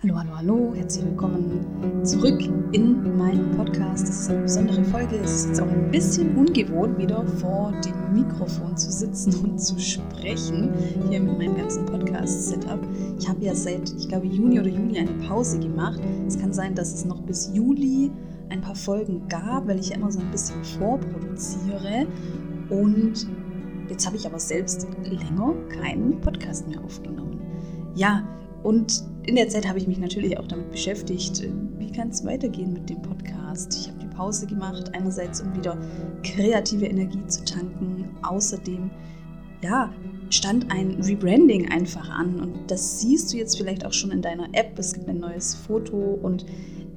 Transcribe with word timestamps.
Hallo, 0.00 0.16
hallo, 0.16 0.36
hallo, 0.36 0.74
herzlich 0.76 1.06
willkommen 1.06 2.04
zurück 2.04 2.40
in 2.70 3.16
meinem 3.16 3.50
Podcast. 3.50 4.06
Das 4.06 4.20
ist 4.20 4.30
eine 4.30 4.42
besondere 4.42 4.84
Folge. 4.84 5.16
Es 5.16 5.32
ist 5.32 5.48
jetzt 5.48 5.60
auch 5.60 5.66
ein 5.66 5.90
bisschen 5.90 6.36
ungewohnt, 6.36 6.96
wieder 6.98 7.26
vor 7.26 7.72
dem 7.84 8.12
Mikrofon 8.14 8.76
zu 8.76 8.92
sitzen 8.92 9.34
und 9.42 9.58
zu 9.58 9.76
sprechen, 9.76 10.72
hier 11.10 11.20
mit 11.20 11.36
meinem 11.36 11.56
ganzen 11.56 11.84
Podcast-Setup. 11.84 12.78
Ich 13.18 13.28
habe 13.28 13.44
ja 13.44 13.52
seit, 13.56 13.92
ich 13.92 14.08
glaube, 14.08 14.28
Juni 14.28 14.60
oder 14.60 14.68
Juli 14.68 15.00
eine 15.00 15.10
Pause 15.26 15.58
gemacht. 15.58 16.00
Es 16.28 16.38
kann 16.38 16.52
sein, 16.52 16.76
dass 16.76 16.94
es 16.94 17.04
noch 17.04 17.20
bis 17.22 17.50
Juli 17.52 18.12
ein 18.50 18.60
paar 18.60 18.76
Folgen 18.76 19.26
gab, 19.28 19.66
weil 19.66 19.80
ich 19.80 19.88
ja 19.88 19.96
immer 19.96 20.12
so 20.12 20.20
ein 20.20 20.30
bisschen 20.30 20.62
vorproduziere. 20.62 22.06
Und 22.70 23.26
jetzt 23.88 24.06
habe 24.06 24.14
ich 24.14 24.24
aber 24.28 24.38
selbst 24.38 24.86
länger 25.02 25.54
keinen 25.70 26.20
Podcast 26.20 26.68
mehr 26.68 26.80
aufgenommen. 26.84 27.40
Ja, 27.96 28.22
und 28.62 29.04
in 29.26 29.36
der 29.36 29.48
Zeit 29.48 29.68
habe 29.68 29.78
ich 29.78 29.86
mich 29.86 29.98
natürlich 29.98 30.38
auch 30.38 30.46
damit 30.46 30.70
beschäftigt, 30.70 31.42
äh, 31.42 31.50
wie 31.78 31.92
kann 31.92 32.08
es 32.08 32.24
weitergehen 32.24 32.72
mit 32.72 32.88
dem 32.88 33.02
Podcast. 33.02 33.76
Ich 33.78 33.88
habe 33.88 33.98
die 33.98 34.14
Pause 34.14 34.46
gemacht, 34.46 34.94
einerseits 34.94 35.40
um 35.40 35.54
wieder 35.54 35.78
kreative 36.22 36.86
Energie 36.86 37.24
zu 37.26 37.44
tanken. 37.44 38.08
Außerdem, 38.22 38.90
ja, 39.62 39.92
stand 40.30 40.70
ein 40.70 41.00
Rebranding 41.02 41.70
einfach 41.70 42.08
an 42.10 42.40
und 42.40 42.70
das 42.70 43.00
siehst 43.00 43.32
du 43.32 43.36
jetzt 43.36 43.56
vielleicht 43.56 43.84
auch 43.84 43.92
schon 43.92 44.10
in 44.10 44.22
deiner 44.22 44.48
App. 44.52 44.78
Es 44.78 44.92
gibt 44.92 45.08
ein 45.08 45.18
neues 45.18 45.54
Foto 45.54 46.18
und 46.22 46.44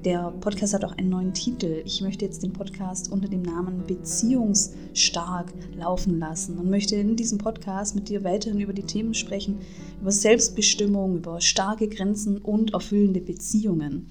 der 0.04 0.32
Podcast 0.42 0.74
hat 0.74 0.84
auch 0.84 0.98
einen 0.98 1.10
neuen 1.10 1.34
Titel. 1.34 1.84
Ich 1.86 2.02
möchte 2.02 2.26
jetzt 2.26 2.42
den 2.42 2.54
Podcast 2.54 3.12
unter 3.12 3.28
dem 3.28 3.44
Namen 3.44 3.84
Beziehungsstark 3.86 5.54
laufen 5.78 6.18
lassen 6.18 6.58
und 6.58 6.70
möchte 6.72 6.96
in 6.96 7.16
diesem 7.16 7.38
Podcast 7.38 7.94
mit 7.94 8.10
dir 8.10 8.24
weiterhin 8.24 8.60
über 8.60 8.74
die 8.74 8.82
Themen 8.82 9.14
sprechen, 9.14 9.60
über 10.02 10.12
Selbstbestimmung, 10.12 11.18
über 11.18 11.40
starke 11.40 11.88
Grenzen 11.88 12.40
und 12.40 12.74
erfüllende 12.74 13.22
Beziehungen. 13.22 14.10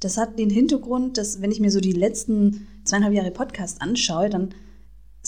Das 0.00 0.16
hat 0.16 0.38
den 0.38 0.48
Hintergrund, 0.48 1.18
dass 1.18 1.42
wenn 1.42 1.50
ich 1.50 1.60
mir 1.60 1.70
so 1.70 1.80
die 1.80 1.92
letzten 1.92 2.66
zweieinhalb 2.84 3.12
Jahre 3.12 3.30
Podcast 3.30 3.82
anschaue, 3.82 4.30
dann 4.30 4.54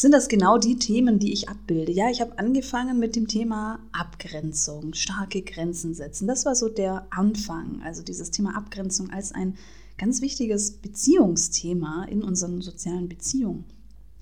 sind 0.00 0.12
das 0.12 0.28
genau 0.28 0.56
die 0.56 0.76
Themen, 0.76 1.18
die 1.18 1.32
ich 1.32 1.50
abbilde. 1.50 1.92
Ja, 1.92 2.08
ich 2.08 2.22
habe 2.22 2.38
angefangen 2.38 2.98
mit 2.98 3.16
dem 3.16 3.28
Thema 3.28 3.80
Abgrenzung, 3.92 4.94
starke 4.94 5.42
Grenzen 5.42 5.92
setzen. 5.92 6.26
Das 6.26 6.46
war 6.46 6.54
so 6.54 6.70
der 6.70 7.06
Anfang, 7.10 7.82
also 7.84 8.02
dieses 8.02 8.30
Thema 8.30 8.56
Abgrenzung 8.56 9.10
als 9.10 9.32
ein 9.32 9.58
ganz 9.98 10.22
wichtiges 10.22 10.78
Beziehungsthema 10.78 12.04
in 12.04 12.22
unseren 12.22 12.62
sozialen 12.62 13.10
Beziehungen. 13.10 13.66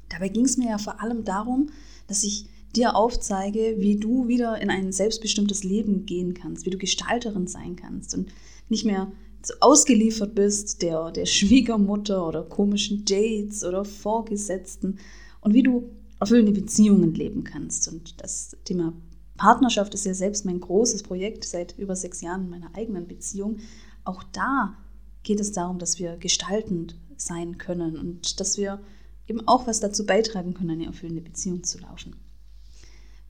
Dabei 0.09 0.29
ging 0.31 0.47
es 0.47 0.56
mir 0.56 0.71
ja 0.71 0.79
vor 0.79 1.01
allem 1.01 1.25
darum, 1.25 1.69
dass 2.09 2.25
ich 2.25 2.47
dir 2.75 2.97
aufzeige, 2.97 3.77
wie 3.79 3.99
du 3.99 4.27
wieder 4.27 4.61
in 4.61 4.71
ein 4.71 4.91
selbstbestimmtes 4.91 5.62
Leben 5.62 6.06
gehen 6.06 6.34
kannst, 6.34 6.67
wie 6.67 6.71
du 6.71 6.79
Gestalterin 6.79 7.47
sein 7.47 7.77
kannst 7.77 8.17
und 8.17 8.31
nicht 8.69 8.84
mehr 8.84 9.12
so 9.43 9.55
ausgeliefert 9.61 10.34
bist 10.34 10.83
der, 10.83 11.12
der 11.12 11.27
Schwiegermutter 11.27 12.27
oder 12.27 12.43
komischen 12.43 13.05
Dates 13.05 13.62
oder 13.62 13.84
Vorgesetzten 13.84 14.99
und 15.48 15.54
wie 15.54 15.62
du 15.62 15.88
erfüllende 16.20 16.52
Beziehungen 16.52 17.14
leben 17.14 17.42
kannst. 17.42 17.88
Und 17.88 18.20
das 18.20 18.54
Thema 18.64 18.92
Partnerschaft 19.38 19.94
ist 19.94 20.04
ja 20.04 20.12
selbst 20.12 20.44
mein 20.44 20.60
großes 20.60 21.02
Projekt 21.04 21.44
seit 21.44 21.78
über 21.78 21.96
sechs 21.96 22.20
Jahren 22.20 22.42
in 22.42 22.50
meiner 22.50 22.74
eigenen 22.74 23.08
Beziehung. 23.08 23.56
Auch 24.04 24.22
da 24.24 24.74
geht 25.22 25.41
es 25.41 25.52
darum, 25.52 25.78
dass 25.78 25.98
wir 25.98 26.19
gestaltend 26.19 26.96
sein 27.16 27.56
können 27.56 27.96
und 27.96 28.41
dass 28.41 28.58
wir 28.58 28.78
eben 29.26 29.48
auch 29.48 29.66
was 29.66 29.80
dazu 29.80 30.04
beitragen 30.04 30.52
können, 30.52 30.70
eine 30.70 30.86
erfüllende 30.86 31.22
Beziehung 31.22 31.64
zu 31.64 31.78
laufen. 31.78 32.16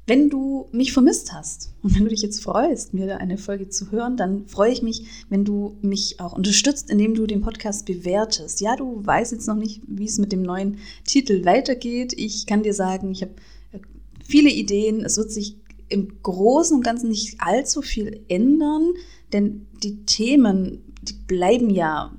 Wenn 0.08 0.30
du 0.30 0.70
mich 0.72 0.94
vermisst 0.94 1.34
hast 1.34 1.74
und 1.82 1.94
wenn 1.94 2.04
du 2.04 2.08
dich 2.08 2.22
jetzt 2.22 2.42
freust, 2.42 2.94
mir 2.94 3.18
eine 3.18 3.36
Folge 3.36 3.68
zu 3.68 3.90
hören, 3.90 4.16
dann 4.16 4.48
freue 4.48 4.72
ich 4.72 4.80
mich, 4.80 5.04
wenn 5.28 5.44
du 5.44 5.76
mich 5.82 6.18
auch 6.18 6.32
unterstützt, 6.32 6.88
indem 6.88 7.14
du 7.14 7.26
den 7.26 7.42
Podcast 7.42 7.84
bewertest. 7.84 8.62
Ja, 8.62 8.74
du 8.74 9.04
weißt 9.04 9.32
jetzt 9.32 9.46
noch 9.46 9.54
nicht, 9.54 9.82
wie 9.86 10.06
es 10.06 10.16
mit 10.16 10.32
dem 10.32 10.40
neuen 10.40 10.78
Titel 11.04 11.44
weitergeht. 11.44 12.14
Ich 12.16 12.46
kann 12.46 12.62
dir 12.62 12.72
sagen, 12.72 13.12
ich 13.12 13.20
habe 13.20 13.32
äh, 13.72 13.80
viele 14.24 14.48
Ideen. 14.48 15.04
Es 15.04 15.18
wird 15.18 15.30
sich 15.30 15.56
im 15.90 16.22
Großen 16.22 16.74
und 16.74 16.82
Ganzen 16.82 17.10
nicht 17.10 17.42
allzu 17.42 17.82
viel 17.82 18.24
ändern, 18.28 18.94
denn 19.34 19.66
die 19.82 20.06
Themen, 20.06 20.84
die 21.02 21.16
bleiben 21.26 21.68
ja 21.68 22.12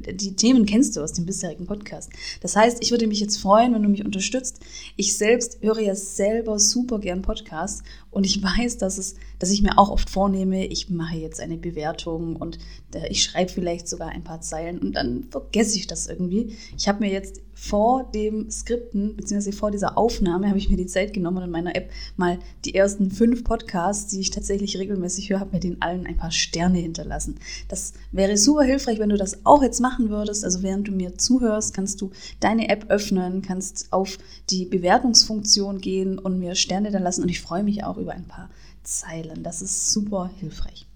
die 0.00 0.36
Themen 0.36 0.66
kennst 0.66 0.96
du 0.96 1.00
aus 1.02 1.12
dem 1.12 1.26
bisherigen 1.26 1.66
Podcast. 1.66 2.10
Das 2.40 2.56
heißt, 2.56 2.78
ich 2.82 2.90
würde 2.90 3.06
mich 3.06 3.20
jetzt 3.20 3.38
freuen, 3.38 3.74
wenn 3.74 3.82
du 3.82 3.88
mich 3.88 4.04
unterstützt. 4.04 4.60
Ich 4.96 5.16
selbst 5.16 5.58
höre 5.62 5.80
ja 5.80 5.94
selber 5.94 6.58
super 6.58 6.98
gern 6.98 7.22
Podcasts 7.22 7.82
und 8.10 8.24
ich 8.24 8.42
weiß, 8.42 8.78
dass, 8.78 8.98
es, 8.98 9.14
dass 9.38 9.50
ich 9.50 9.62
mir 9.62 9.78
auch 9.78 9.90
oft 9.90 10.10
vornehme, 10.10 10.66
ich 10.66 10.90
mache 10.90 11.16
jetzt 11.16 11.40
eine 11.40 11.56
Bewertung 11.56 12.36
und 12.36 12.58
äh, 12.94 13.08
ich 13.08 13.22
schreibe 13.22 13.50
vielleicht 13.50 13.88
sogar 13.88 14.08
ein 14.08 14.24
paar 14.24 14.40
Zeilen 14.40 14.78
und 14.78 14.92
dann 14.92 15.24
vergesse 15.30 15.76
ich 15.78 15.86
das 15.86 16.06
irgendwie. 16.06 16.56
Ich 16.76 16.88
habe 16.88 17.00
mir 17.00 17.10
jetzt 17.10 17.40
vor 17.54 18.10
dem 18.14 18.50
Skripten, 18.50 19.16
beziehungsweise 19.16 19.56
vor 19.56 19.70
dieser 19.70 19.96
Aufnahme, 19.96 20.48
habe 20.48 20.58
ich 20.58 20.68
mir 20.68 20.76
die 20.76 20.86
Zeit 20.86 21.12
genommen 21.12 21.38
und 21.38 21.44
in 21.44 21.50
meiner 21.50 21.76
App 21.76 21.90
mal 22.16 22.38
die 22.64 22.74
ersten 22.74 23.10
fünf 23.10 23.44
Podcasts, 23.44 24.10
die 24.10 24.20
ich 24.20 24.30
tatsächlich 24.30 24.76
regelmäßig 24.76 25.30
höre, 25.30 25.40
habe 25.40 25.52
mir 25.52 25.60
den 25.60 25.80
allen 25.80 26.06
ein 26.06 26.16
paar 26.16 26.32
Sterne 26.32 26.78
hinterlassen. 26.78 27.36
Das 27.68 27.92
wäre 28.12 28.36
super 28.36 28.62
hilfreich, 28.62 28.98
wenn 28.98 29.08
du 29.08 29.16
das 29.16 29.46
auch 29.46 29.62
jetzt 29.62 29.80
machen 29.80 30.10
würdest. 30.10 30.44
Also 30.44 30.62
während 30.62 30.88
du 30.88 30.92
mir 30.92 31.16
zuhörst, 31.16 31.74
kannst 31.74 32.00
du 32.00 32.10
deine 32.40 32.68
App 32.68 32.90
öffnen, 32.90 33.42
kannst 33.42 33.92
auf 33.92 34.18
die 34.50 34.66
Bewertungsfunktion 34.66 35.80
gehen 35.80 36.18
und 36.18 36.38
mir 36.38 36.54
Sterne 36.54 36.90
da 36.90 36.98
lassen 36.98 37.22
und 37.22 37.28
ich 37.28 37.40
freue 37.40 37.62
mich 37.62 37.84
auch 37.84 37.96
über 37.96 38.12
ein 38.12 38.26
paar 38.26 38.50
Zeilen. 38.82 39.42
Das 39.42 39.62
ist 39.62 39.92
super 39.92 40.30
hilfreich. 40.38 40.86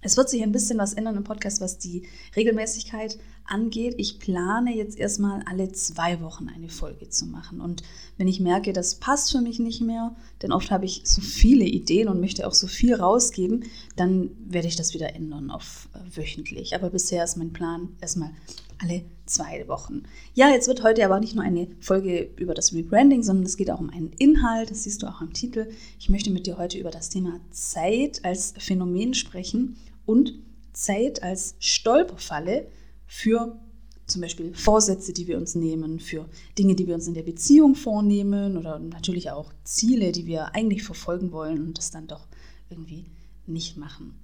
Es 0.00 0.16
wird 0.16 0.30
sich 0.30 0.42
ein 0.42 0.52
bisschen 0.52 0.78
was 0.78 0.92
ändern 0.92 1.16
im 1.16 1.24
Podcast, 1.24 1.60
was 1.60 1.78
die 1.78 2.04
Regelmäßigkeit 2.36 3.18
angeht. 3.48 3.94
Ich 3.98 4.18
plane 4.18 4.74
jetzt 4.74 4.98
erstmal 4.98 5.42
alle 5.46 5.72
zwei 5.72 6.20
Wochen 6.20 6.48
eine 6.48 6.68
Folge 6.68 7.08
zu 7.08 7.26
machen. 7.26 7.60
Und 7.60 7.82
wenn 8.16 8.28
ich 8.28 8.40
merke, 8.40 8.72
das 8.72 8.96
passt 8.96 9.32
für 9.32 9.40
mich 9.40 9.58
nicht 9.58 9.80
mehr, 9.80 10.14
denn 10.42 10.52
oft 10.52 10.70
habe 10.70 10.84
ich 10.84 11.02
so 11.04 11.20
viele 11.20 11.64
Ideen 11.64 12.08
und 12.08 12.20
möchte 12.20 12.46
auch 12.46 12.54
so 12.54 12.66
viel 12.66 12.94
rausgeben, 12.94 13.64
dann 13.96 14.30
werde 14.46 14.68
ich 14.68 14.76
das 14.76 14.94
wieder 14.94 15.14
ändern 15.14 15.50
auf 15.50 15.88
äh, 15.94 16.16
wöchentlich. 16.16 16.74
Aber 16.74 16.90
bisher 16.90 17.24
ist 17.24 17.36
mein 17.36 17.52
Plan 17.52 17.96
erstmal 18.00 18.30
alle 18.78 19.04
zwei 19.26 19.66
Wochen. 19.68 20.04
Ja, 20.34 20.48
jetzt 20.50 20.68
wird 20.68 20.82
heute 20.82 21.04
aber 21.04 21.20
nicht 21.20 21.34
nur 21.34 21.44
eine 21.44 21.68
Folge 21.80 22.30
über 22.36 22.54
das 22.54 22.72
Rebranding, 22.72 23.22
sondern 23.22 23.44
es 23.44 23.56
geht 23.56 23.70
auch 23.70 23.80
um 23.80 23.90
einen 23.90 24.12
Inhalt. 24.18 24.70
Das 24.70 24.84
siehst 24.84 25.02
du 25.02 25.06
auch 25.06 25.20
im 25.20 25.32
Titel. 25.32 25.68
Ich 25.98 26.08
möchte 26.08 26.30
mit 26.30 26.46
dir 26.46 26.58
heute 26.58 26.78
über 26.78 26.90
das 26.90 27.10
Thema 27.10 27.40
Zeit 27.50 28.24
als 28.24 28.54
Phänomen 28.58 29.14
sprechen 29.14 29.76
und 30.06 30.34
Zeit 30.72 31.22
als 31.22 31.56
Stolperfalle 31.58 32.68
für 33.08 33.58
zum 34.06 34.22
Beispiel 34.22 34.54
Vorsätze, 34.54 35.12
die 35.12 35.26
wir 35.26 35.36
uns 35.36 35.54
nehmen, 35.54 35.98
für 35.98 36.28
Dinge, 36.58 36.74
die 36.74 36.86
wir 36.86 36.94
uns 36.94 37.08
in 37.08 37.14
der 37.14 37.22
Beziehung 37.22 37.74
vornehmen 37.74 38.56
oder 38.56 38.78
natürlich 38.78 39.30
auch 39.30 39.52
Ziele, 39.64 40.12
die 40.12 40.26
wir 40.26 40.54
eigentlich 40.54 40.82
verfolgen 40.82 41.32
wollen 41.32 41.60
und 41.60 41.78
das 41.78 41.90
dann 41.90 42.06
doch 42.06 42.26
irgendwie 42.70 43.06
nicht 43.46 43.76
machen. 43.76 44.14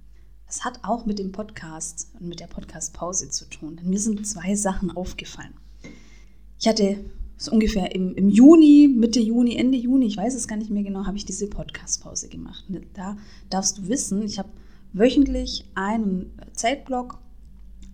Das 0.47 0.63
hat 0.63 0.79
auch 0.83 1.05
mit 1.05 1.19
dem 1.19 1.31
Podcast 1.31 2.09
und 2.19 2.27
mit 2.27 2.39
der 2.39 2.47
Podcast-Pause 2.47 3.29
zu 3.29 3.45
tun. 3.49 3.75
Denn 3.75 3.89
mir 3.89 3.99
sind 3.99 4.25
zwei 4.25 4.55
Sachen 4.55 4.95
aufgefallen. 4.95 5.53
Ich 6.59 6.67
hatte 6.67 7.03
so 7.37 7.51
ungefähr 7.51 7.93
im, 7.93 8.15
im 8.15 8.29
Juni, 8.29 8.87
Mitte 8.87 9.19
Juni, 9.19 9.55
Ende 9.55 9.77
Juni, 9.77 10.05
ich 10.05 10.17
weiß 10.17 10.35
es 10.35 10.47
gar 10.47 10.55
nicht 10.55 10.69
mehr 10.69 10.83
genau, 10.83 11.05
habe 11.05 11.17
ich 11.17 11.25
diese 11.25 11.47
Podcast-Pause 11.47 12.29
gemacht. 12.29 12.63
Da 12.93 13.17
darfst 13.49 13.77
du 13.77 13.87
wissen, 13.87 14.23
ich 14.23 14.39
habe 14.39 14.49
wöchentlich 14.93 15.65
einen 15.75 16.31
Zeitblock, 16.53 17.19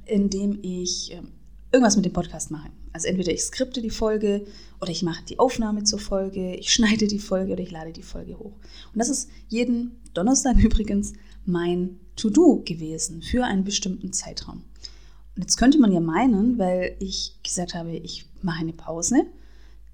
in 0.06 0.30
dem 0.30 0.60
ich 0.62 1.12
ähm, 1.14 1.32
irgendwas 1.72 1.96
mit 1.96 2.06
dem 2.06 2.14
Podcast 2.14 2.52
mache. 2.52 2.70
Also 2.94 3.08
entweder 3.08 3.32
ich 3.32 3.42
skripte 3.42 3.82
die 3.82 3.90
Folge 3.90 4.46
oder 4.82 4.92
ich 4.92 5.04
mache 5.04 5.24
die 5.26 5.40
Aufnahme 5.40 5.84
zur 5.84 6.00
Folge, 6.00 6.56
ich 6.56 6.74
schneide 6.74 7.08
die 7.08 7.20
Folge 7.20 7.54
oder 7.54 7.64
ich 7.64 7.72
lade 7.72 7.94
die 7.94 8.04
Folge 8.04 8.38
hoch. 8.38 8.54
Und 8.94 9.00
das 9.00 9.10
ist 9.10 9.30
jeden 9.48 9.98
Donnerstag 10.14 10.58
übrigens 10.64 11.14
mein 11.46 12.00
To-Do 12.16 12.64
gewesen 12.66 13.22
für 13.22 13.46
einen 13.46 13.64
bestimmten 13.64 14.14
Zeitraum. 14.14 14.64
Und 15.36 15.44
jetzt 15.44 15.58
könnte 15.58 15.80
man 15.80 15.94
ja 15.94 16.02
meinen, 16.02 16.60
weil 16.60 16.96
ich 17.00 17.38
gesagt 17.42 17.74
habe, 17.74 17.92
ich 17.92 18.26
mache 18.42 18.62
eine 18.62 18.74
Pause, 18.74 19.26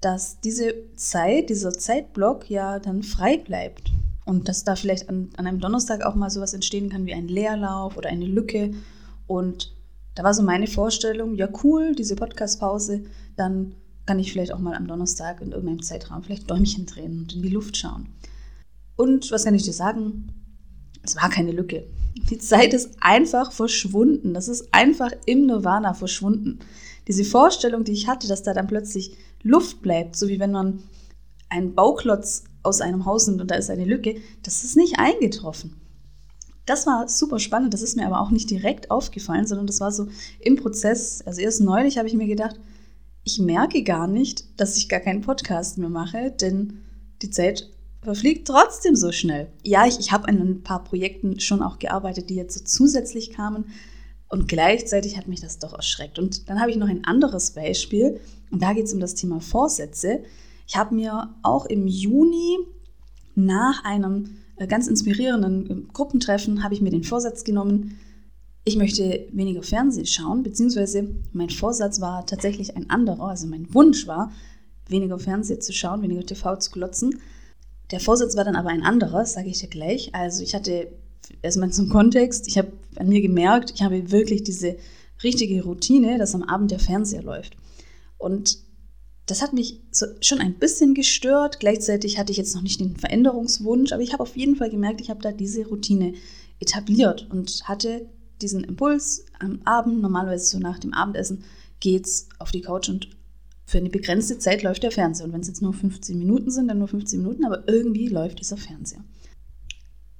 dass 0.00 0.40
diese 0.40 0.74
Zeit, 0.96 1.48
dieser 1.48 1.72
Zeitblock 1.72 2.50
ja 2.50 2.78
dann 2.78 3.02
frei 3.02 3.38
bleibt. 3.38 3.92
Und 4.24 4.48
dass 4.48 4.64
da 4.64 4.76
vielleicht 4.76 5.08
an, 5.08 5.30
an 5.36 5.46
einem 5.46 5.60
Donnerstag 5.60 6.02
auch 6.02 6.14
mal 6.14 6.28
sowas 6.28 6.52
entstehen 6.52 6.90
kann 6.90 7.06
wie 7.06 7.14
ein 7.14 7.28
Leerlauf 7.28 7.96
oder 7.96 8.10
eine 8.10 8.26
Lücke. 8.26 8.72
Und 9.26 9.72
da 10.18 10.24
war 10.24 10.34
so 10.34 10.42
meine 10.42 10.66
Vorstellung, 10.66 11.36
ja 11.36 11.48
cool, 11.62 11.94
diese 11.94 12.16
Podcast-Pause, 12.16 13.04
dann 13.36 13.76
kann 14.04 14.18
ich 14.18 14.32
vielleicht 14.32 14.52
auch 14.52 14.58
mal 14.58 14.74
am 14.74 14.88
Donnerstag 14.88 15.40
in 15.40 15.52
irgendeinem 15.52 15.80
Zeitraum 15.80 16.24
vielleicht 16.24 16.50
Däumchen 16.50 16.86
drehen 16.86 17.20
und 17.20 17.36
in 17.36 17.42
die 17.42 17.50
Luft 17.50 17.76
schauen. 17.76 18.08
Und 18.96 19.30
was 19.30 19.44
kann 19.44 19.54
ich 19.54 19.62
dir 19.62 19.72
sagen? 19.72 20.32
Es 21.04 21.14
war 21.14 21.30
keine 21.30 21.52
Lücke. 21.52 21.86
Die 22.30 22.38
Zeit 22.38 22.74
ist 22.74 22.96
einfach 23.00 23.52
verschwunden. 23.52 24.34
Das 24.34 24.48
ist 24.48 24.74
einfach 24.74 25.12
im 25.26 25.46
Nirvana 25.46 25.94
verschwunden. 25.94 26.58
Diese 27.06 27.22
Vorstellung, 27.22 27.84
die 27.84 27.92
ich 27.92 28.08
hatte, 28.08 28.26
dass 28.26 28.42
da 28.42 28.52
dann 28.52 28.66
plötzlich 28.66 29.16
Luft 29.44 29.82
bleibt, 29.82 30.16
so 30.16 30.26
wie 30.26 30.40
wenn 30.40 30.50
man 30.50 30.82
einen 31.48 31.76
Bauklotz 31.76 32.42
aus 32.64 32.80
einem 32.80 33.04
Haus 33.04 33.28
nimmt 33.28 33.40
und 33.40 33.52
da 33.52 33.54
ist 33.54 33.70
eine 33.70 33.84
Lücke, 33.84 34.16
das 34.42 34.64
ist 34.64 34.76
nicht 34.76 34.98
eingetroffen. 34.98 35.76
Das 36.68 36.86
war 36.86 37.08
super 37.08 37.38
spannend, 37.38 37.72
das 37.72 37.80
ist 37.80 37.96
mir 37.96 38.06
aber 38.06 38.20
auch 38.20 38.30
nicht 38.30 38.50
direkt 38.50 38.90
aufgefallen, 38.90 39.46
sondern 39.46 39.66
das 39.66 39.80
war 39.80 39.90
so 39.90 40.08
im 40.38 40.56
Prozess. 40.56 41.22
Also 41.24 41.40
erst 41.40 41.62
neulich 41.62 41.96
habe 41.96 42.08
ich 42.08 42.14
mir 42.14 42.26
gedacht, 42.26 42.60
ich 43.24 43.38
merke 43.38 43.82
gar 43.82 44.06
nicht, 44.06 44.44
dass 44.60 44.76
ich 44.76 44.90
gar 44.90 45.00
keinen 45.00 45.22
Podcast 45.22 45.78
mehr 45.78 45.88
mache, 45.88 46.30
denn 46.30 46.82
die 47.22 47.30
Zeit 47.30 47.70
verfliegt 48.02 48.48
trotzdem 48.48 48.96
so 48.96 49.12
schnell. 49.12 49.50
Ja, 49.64 49.86
ich, 49.86 49.98
ich 49.98 50.12
habe 50.12 50.28
an 50.28 50.38
ein 50.38 50.62
paar 50.62 50.84
Projekten 50.84 51.40
schon 51.40 51.62
auch 51.62 51.78
gearbeitet, 51.78 52.28
die 52.28 52.36
jetzt 52.36 52.58
so 52.58 52.64
zusätzlich 52.64 53.30
kamen. 53.30 53.66
Und 54.28 54.46
gleichzeitig 54.46 55.16
hat 55.16 55.26
mich 55.26 55.40
das 55.40 55.58
doch 55.58 55.72
erschreckt. 55.72 56.18
Und 56.18 56.50
dann 56.50 56.60
habe 56.60 56.70
ich 56.70 56.76
noch 56.76 56.88
ein 56.88 57.04
anderes 57.04 57.52
Beispiel. 57.52 58.20
Und 58.50 58.62
da 58.62 58.74
geht 58.74 58.84
es 58.84 58.92
um 58.92 59.00
das 59.00 59.14
Thema 59.14 59.40
Vorsätze. 59.40 60.22
Ich 60.66 60.76
habe 60.76 60.94
mir 60.94 61.34
auch 61.42 61.64
im 61.64 61.86
Juni 61.86 62.58
nach 63.34 63.84
einem 63.84 64.36
ganz 64.66 64.86
inspirierenden 64.86 65.70
äh, 65.70 65.92
Gruppentreffen 65.92 66.62
habe 66.62 66.74
ich 66.74 66.80
mir 66.80 66.90
den 66.90 67.04
Vorsatz 67.04 67.44
genommen, 67.44 67.98
ich 68.64 68.76
möchte 68.76 69.26
weniger 69.32 69.62
Fernsehen 69.62 70.04
schauen, 70.04 70.42
beziehungsweise 70.42 71.08
mein 71.32 71.48
Vorsatz 71.48 72.00
war 72.00 72.26
tatsächlich 72.26 72.76
ein 72.76 72.90
anderer, 72.90 73.28
also 73.28 73.46
mein 73.46 73.72
Wunsch 73.72 74.06
war, 74.06 74.30
weniger 74.88 75.18
Fernsehen 75.18 75.62
zu 75.62 75.72
schauen, 75.72 76.02
weniger 76.02 76.26
TV 76.26 76.56
zu 76.56 76.70
glotzen. 76.70 77.20
Der 77.90 78.00
Vorsatz 78.00 78.36
war 78.36 78.44
dann 78.44 78.56
aber 78.56 78.68
ein 78.68 78.82
anderer, 78.82 79.24
sage 79.24 79.48
ich 79.48 79.60
dir 79.60 79.68
gleich. 79.68 80.14
Also 80.14 80.42
ich 80.42 80.54
hatte 80.54 80.88
erstmal 81.40 81.70
zum 81.70 81.88
Kontext, 81.88 82.46
ich 82.46 82.58
habe 82.58 82.72
an 82.96 83.08
mir 83.08 83.22
gemerkt, 83.22 83.72
ich 83.74 83.82
habe 83.82 84.10
wirklich 84.10 84.42
diese 84.42 84.76
richtige 85.22 85.62
Routine, 85.64 86.18
dass 86.18 86.34
am 86.34 86.42
Abend 86.42 86.70
der 86.70 86.78
Fernseher 86.78 87.22
läuft. 87.22 87.56
Und 88.18 88.58
das 89.30 89.42
hat 89.42 89.52
mich 89.52 89.80
so 89.90 90.06
schon 90.20 90.40
ein 90.40 90.54
bisschen 90.54 90.94
gestört. 90.94 91.60
Gleichzeitig 91.60 92.18
hatte 92.18 92.32
ich 92.32 92.38
jetzt 92.38 92.54
noch 92.54 92.62
nicht 92.62 92.80
den 92.80 92.96
Veränderungswunsch, 92.96 93.92
aber 93.92 94.02
ich 94.02 94.12
habe 94.12 94.22
auf 94.22 94.36
jeden 94.36 94.56
Fall 94.56 94.70
gemerkt, 94.70 95.00
ich 95.00 95.10
habe 95.10 95.22
da 95.22 95.32
diese 95.32 95.66
Routine 95.66 96.14
etabliert 96.60 97.28
und 97.30 97.62
hatte 97.64 98.08
diesen 98.40 98.64
Impuls 98.64 99.26
am 99.38 99.60
Abend, 99.64 100.00
normalerweise 100.00 100.46
so 100.46 100.58
nach 100.58 100.78
dem 100.78 100.94
Abendessen, 100.94 101.44
geht's 101.80 102.28
auf 102.38 102.50
die 102.50 102.62
Couch 102.62 102.88
und 102.88 103.10
für 103.66 103.78
eine 103.78 103.90
begrenzte 103.90 104.38
Zeit 104.38 104.62
läuft 104.62 104.82
der 104.82 104.90
Fernseher. 104.90 105.26
Und 105.26 105.34
wenn 105.34 105.42
es 105.42 105.48
jetzt 105.48 105.60
nur 105.60 105.74
15 105.74 106.18
Minuten 106.18 106.50
sind, 106.50 106.68
dann 106.68 106.78
nur 106.78 106.88
15 106.88 107.20
Minuten, 107.20 107.44
aber 107.44 107.68
irgendwie 107.68 108.08
läuft 108.08 108.40
dieser 108.40 108.56
Fernseher. 108.56 109.04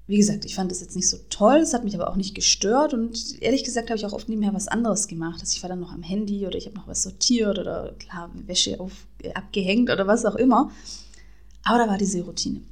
Wie 0.08 0.16
gesagt, 0.16 0.46
ich 0.46 0.55
fand 0.55 0.70
das 0.70 0.81
jetzt 0.81 0.96
nicht 0.96 1.08
so 1.08 1.19
toll, 1.28 1.58
es 1.58 1.75
hat 1.75 1.84
mich 1.84 1.94
aber 1.94 2.08
auch 2.08 2.16
nicht 2.16 2.34
gestört 2.34 2.94
und 2.94 3.40
ehrlich 3.43 3.62
gesagt 3.62 3.90
habe 3.90 3.99
ich 3.99 4.06
auch 4.06 4.14
oft 4.14 4.31
nebenher 4.31 4.55
was 4.55 4.66
anderes 4.66 5.06
gemacht. 5.06 5.40
Also 5.40 5.52
ich 5.55 5.62
war 5.62 5.69
dann 5.69 5.81
noch 5.81 5.93
am 5.93 6.02
Handy 6.02 6.46
oder 6.46 6.56
ich 6.56 6.64
habe 6.64 6.76
noch 6.76 6.88
was 6.88 7.02
sortiert 7.02 7.58
oder 7.58 7.94
klar 7.99 8.31
Wäsche 8.46 8.81
auf, 8.81 9.06
äh, 9.22 9.34
abgehängt 9.34 9.90
oder 9.90 10.06
was 10.06 10.25
auch 10.25 10.34
immer. 10.34 10.70
Aber 11.62 11.78
da 11.78 11.88
war 11.88 11.99
diese 11.99 12.22
Routine. 12.22 12.62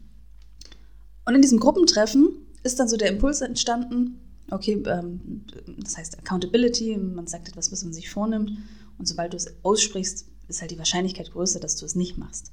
Und 1.27 1.35
in 1.35 1.43
diesem 1.43 1.61
Gruppentreffen 1.61 2.31
ist 2.63 2.81
dann 2.81 2.89
so 2.89 2.97
der 2.97 3.11
Impuls 3.11 3.43
entstanden, 3.43 4.19
okay, 4.51 4.83
ähm, 4.87 5.45
das 5.79 5.99
heißt 5.99 6.19
Accountability, 6.19 6.97
man 6.97 7.27
sagt 7.27 7.49
etwas, 7.49 7.71
was 7.71 7.85
man 7.85 7.93
sich 7.93 8.09
vornimmt 8.09 8.53
und 8.97 9.07
sobald 9.07 9.35
du 9.35 9.37
es 9.37 9.53
aussprichst, 9.63 10.27
ist 10.49 10.61
halt 10.63 10.71
die 10.71 10.79
Wahrscheinlichkeit 10.79 11.33
größer, 11.33 11.61
dass 11.61 11.77
du 11.77 11.85
es 11.85 11.97
nicht 11.97 12.17
machst. 12.17 12.51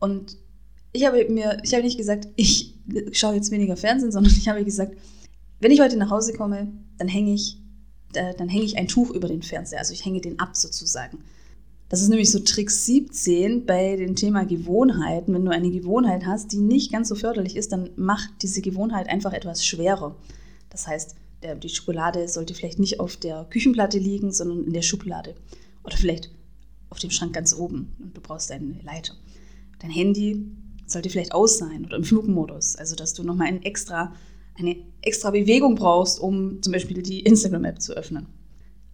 Und 0.00 0.38
ich 0.92 1.06
habe 1.06 1.24
mir, 1.28 1.58
ich 1.62 1.72
habe 1.74 1.84
nicht 1.84 1.98
gesagt, 1.98 2.26
ich 2.34 2.74
schaue 3.12 3.34
jetzt 3.34 3.50
weniger 3.50 3.76
Fernsehen, 3.76 4.12
sondern 4.12 4.32
ich 4.36 4.48
habe 4.48 4.64
gesagt, 4.64 4.96
wenn 5.60 5.72
ich 5.72 5.80
heute 5.80 5.96
nach 5.96 6.10
Hause 6.10 6.32
komme, 6.32 6.68
dann 6.98 7.08
hänge 7.08 7.34
ich, 7.34 7.58
äh, 8.14 8.34
dann 8.36 8.48
hänge 8.48 8.64
ich 8.64 8.78
ein 8.78 8.88
Tuch 8.88 9.10
über 9.10 9.28
den 9.28 9.42
Fernseher, 9.42 9.80
also 9.80 9.92
ich 9.92 10.04
hänge 10.04 10.20
den 10.20 10.38
ab 10.38 10.56
sozusagen. 10.56 11.18
Das 11.88 12.02
ist 12.02 12.08
nämlich 12.08 12.30
so 12.30 12.38
Trick 12.40 12.70
17 12.70 13.64
bei 13.64 13.96
dem 13.96 14.14
Thema 14.14 14.44
Gewohnheiten. 14.44 15.32
Wenn 15.32 15.44
du 15.44 15.50
eine 15.50 15.70
Gewohnheit 15.70 16.26
hast, 16.26 16.52
die 16.52 16.58
nicht 16.58 16.92
ganz 16.92 17.08
so 17.08 17.14
förderlich 17.14 17.56
ist, 17.56 17.72
dann 17.72 17.90
macht 17.96 18.28
diese 18.42 18.60
Gewohnheit 18.60 19.08
einfach 19.08 19.32
etwas 19.32 19.64
schwerer. 19.64 20.14
Das 20.68 20.86
heißt, 20.86 21.14
der, 21.42 21.54
die 21.54 21.70
Schokolade 21.70 22.28
sollte 22.28 22.52
vielleicht 22.52 22.78
nicht 22.78 23.00
auf 23.00 23.16
der 23.16 23.46
Küchenplatte 23.48 23.98
liegen, 23.98 24.32
sondern 24.32 24.64
in 24.64 24.72
der 24.74 24.82
Schublade. 24.82 25.34
Oder 25.82 25.96
vielleicht 25.96 26.30
auf 26.90 26.98
dem 26.98 27.10
Schrank 27.10 27.32
ganz 27.32 27.54
oben 27.54 27.96
und 28.00 28.14
du 28.14 28.20
brauchst 28.20 28.50
eine 28.50 28.80
Leiter. 28.82 29.14
Dein 29.78 29.90
Handy 29.90 30.44
sollte 30.90 31.10
vielleicht 31.10 31.32
aus 31.32 31.58
sein 31.58 31.84
oder 31.84 31.96
im 31.96 32.04
Flugmodus, 32.04 32.76
also 32.76 32.96
dass 32.96 33.14
du 33.14 33.22
nochmal 33.22 33.48
ein 33.48 33.62
extra, 33.62 34.14
eine 34.58 34.76
extra 35.02 35.30
Bewegung 35.30 35.74
brauchst, 35.74 36.20
um 36.20 36.62
zum 36.62 36.72
Beispiel 36.72 37.02
die 37.02 37.20
Instagram-App 37.20 37.80
zu 37.80 37.94
öffnen 37.94 38.26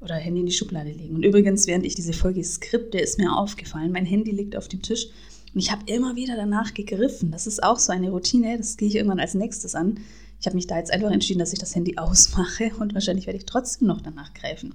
oder 0.01 0.17
Handy 0.17 0.41
in 0.41 0.47
die 0.47 0.53
Schublade 0.53 0.91
legen. 0.91 1.15
Und 1.15 1.25
übrigens, 1.25 1.67
während 1.67 1.87
ich 1.87 1.95
diese 1.95 2.13
Folge 2.13 2.45
skripte, 2.45 2.99
ist 2.99 3.19
mir 3.19 3.35
aufgefallen, 3.35 3.93
mein 3.93 4.07
Handy 4.07 4.31
liegt 4.31 4.57
auf 4.57 4.69
dem 4.69 4.83
Tisch 4.83 5.09
und 5.55 5.61
ich 5.61 5.73
habe 5.73 5.83
immer 5.87 6.17
wieder 6.17 6.37
danach 6.37 6.75
gegriffen. 6.75 7.31
Das 7.31 7.47
ist 7.47 7.63
auch 7.63 7.79
so 7.79 7.93
eine 7.93 8.11
Routine, 8.11 8.59
das 8.59 8.77
gehe 8.77 8.89
ich 8.89 8.97
irgendwann 8.97 9.21
als 9.21 9.35
nächstes 9.35 9.75
an. 9.75 9.99
Ich 10.41 10.47
habe 10.47 10.57
mich 10.57 10.67
da 10.67 10.77
jetzt 10.77 10.93
einfach 10.93 11.11
entschieden, 11.11 11.39
dass 11.39 11.53
ich 11.53 11.59
das 11.59 11.75
Handy 11.75 11.95
ausmache 11.97 12.73
und 12.79 12.95
wahrscheinlich 12.95 13.27
werde 13.27 13.39
ich 13.39 13.47
trotzdem 13.47 13.89
noch 13.89 14.01
danach 14.01 14.35
greifen. 14.35 14.75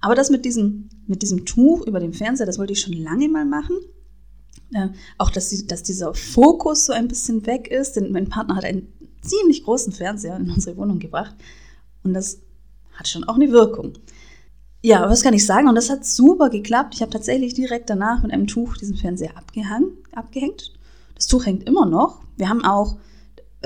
Aber 0.00 0.14
das 0.14 0.30
mit 0.30 0.44
diesem, 0.44 0.90
mit 1.06 1.22
diesem 1.22 1.46
Tuch 1.46 1.86
über 1.86 1.98
dem 1.98 2.12
Fernseher, 2.12 2.46
das 2.46 2.58
wollte 2.58 2.74
ich 2.74 2.80
schon 2.80 2.92
lange 2.92 3.28
mal 3.28 3.46
machen. 3.46 3.76
Äh, 4.72 4.88
auch, 5.18 5.30
dass, 5.30 5.50
die, 5.50 5.66
dass 5.66 5.82
dieser 5.82 6.14
Fokus 6.14 6.86
so 6.86 6.92
ein 6.92 7.08
bisschen 7.08 7.46
weg 7.46 7.68
ist, 7.68 7.96
denn 7.96 8.12
mein 8.12 8.28
Partner 8.28 8.56
hat 8.56 8.64
einen 8.64 8.92
ziemlich 9.22 9.64
großen 9.64 9.92
Fernseher 9.92 10.36
in 10.36 10.50
unsere 10.54 10.76
Wohnung 10.76 10.98
gebracht 10.98 11.34
und 12.02 12.14
das 12.14 12.40
hat 12.94 13.08
schon 13.08 13.24
auch 13.24 13.36
eine 13.36 13.50
Wirkung. 13.50 13.94
Ja, 14.82 15.08
was 15.08 15.22
kann 15.22 15.34
ich 15.34 15.46
sagen? 15.46 15.66
Und 15.66 15.76
das 15.76 15.88
hat 15.88 16.04
super 16.04 16.50
geklappt. 16.50 16.94
Ich 16.94 17.00
habe 17.00 17.10
tatsächlich 17.10 17.54
direkt 17.54 17.88
danach 17.88 18.22
mit 18.22 18.32
einem 18.32 18.46
Tuch 18.46 18.76
diesen 18.76 18.96
Fernseher 18.96 19.36
abgehangen, 19.36 19.96
abgehängt. 20.12 20.74
Das 21.14 21.26
Tuch 21.26 21.46
hängt 21.46 21.66
immer 21.66 21.86
noch. 21.86 22.20
Wir 22.36 22.50
haben 22.50 22.62
auch 22.64 22.98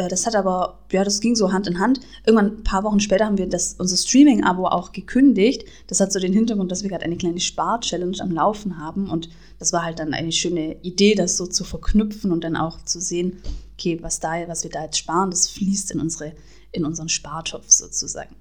das 0.07 0.27
hat 0.27 0.37
aber, 0.37 0.79
ja, 0.93 1.03
das 1.03 1.21
ging 1.21 1.35
so 1.35 1.51
Hand 1.53 1.67
in 1.67 1.81
Hand. 1.81 2.01
Irgendwann 2.25 2.59
ein 2.59 2.63
paar 2.63 2.85
Wochen 2.85 3.01
später 3.01 3.25
haben 3.27 3.39
wir 3.39 3.49
das, 3.49 3.75
unser 3.79 3.97
Streaming-Abo 3.97 4.67
auch 4.67 4.93
gekündigt. 4.93 5.65
Das 5.89 5.99
hat 5.99 6.13
so 6.13 6.21
den 6.21 6.33
Hintergrund, 6.33 6.71
dass 6.71 6.85
wir 6.85 6.91
gerade 6.91 7.05
eine 7.05 7.17
kleine 7.17 7.41
Spar-Challenge 7.41 8.19
am 8.21 8.31
Laufen 8.31 8.79
haben. 8.79 9.11
Und 9.11 9.29
das 9.59 9.73
war 9.73 9.83
halt 9.83 9.99
dann 9.99 10.15
eine 10.15 10.31
schöne 10.31 10.77
Idee, 10.83 11.15
das 11.17 11.37
so 11.37 11.47
zu 11.47 11.65
verknüpfen 11.65 12.31
und 12.31 12.45
dann 12.45 12.55
auch 12.55 12.81
zu 12.85 13.01
sehen, 13.01 13.43
okay, 13.75 13.99
was, 14.01 14.21
da, 14.21 14.47
was 14.47 14.63
wir 14.63 14.71
da 14.71 14.85
jetzt 14.85 14.99
sparen, 14.99 15.31
das 15.31 15.49
fließt 15.49 15.91
in, 15.91 16.01
unsere, 16.01 16.35
in 16.71 16.85
unseren 16.85 17.09
Spartopf 17.09 17.69
sozusagen. 17.69 18.37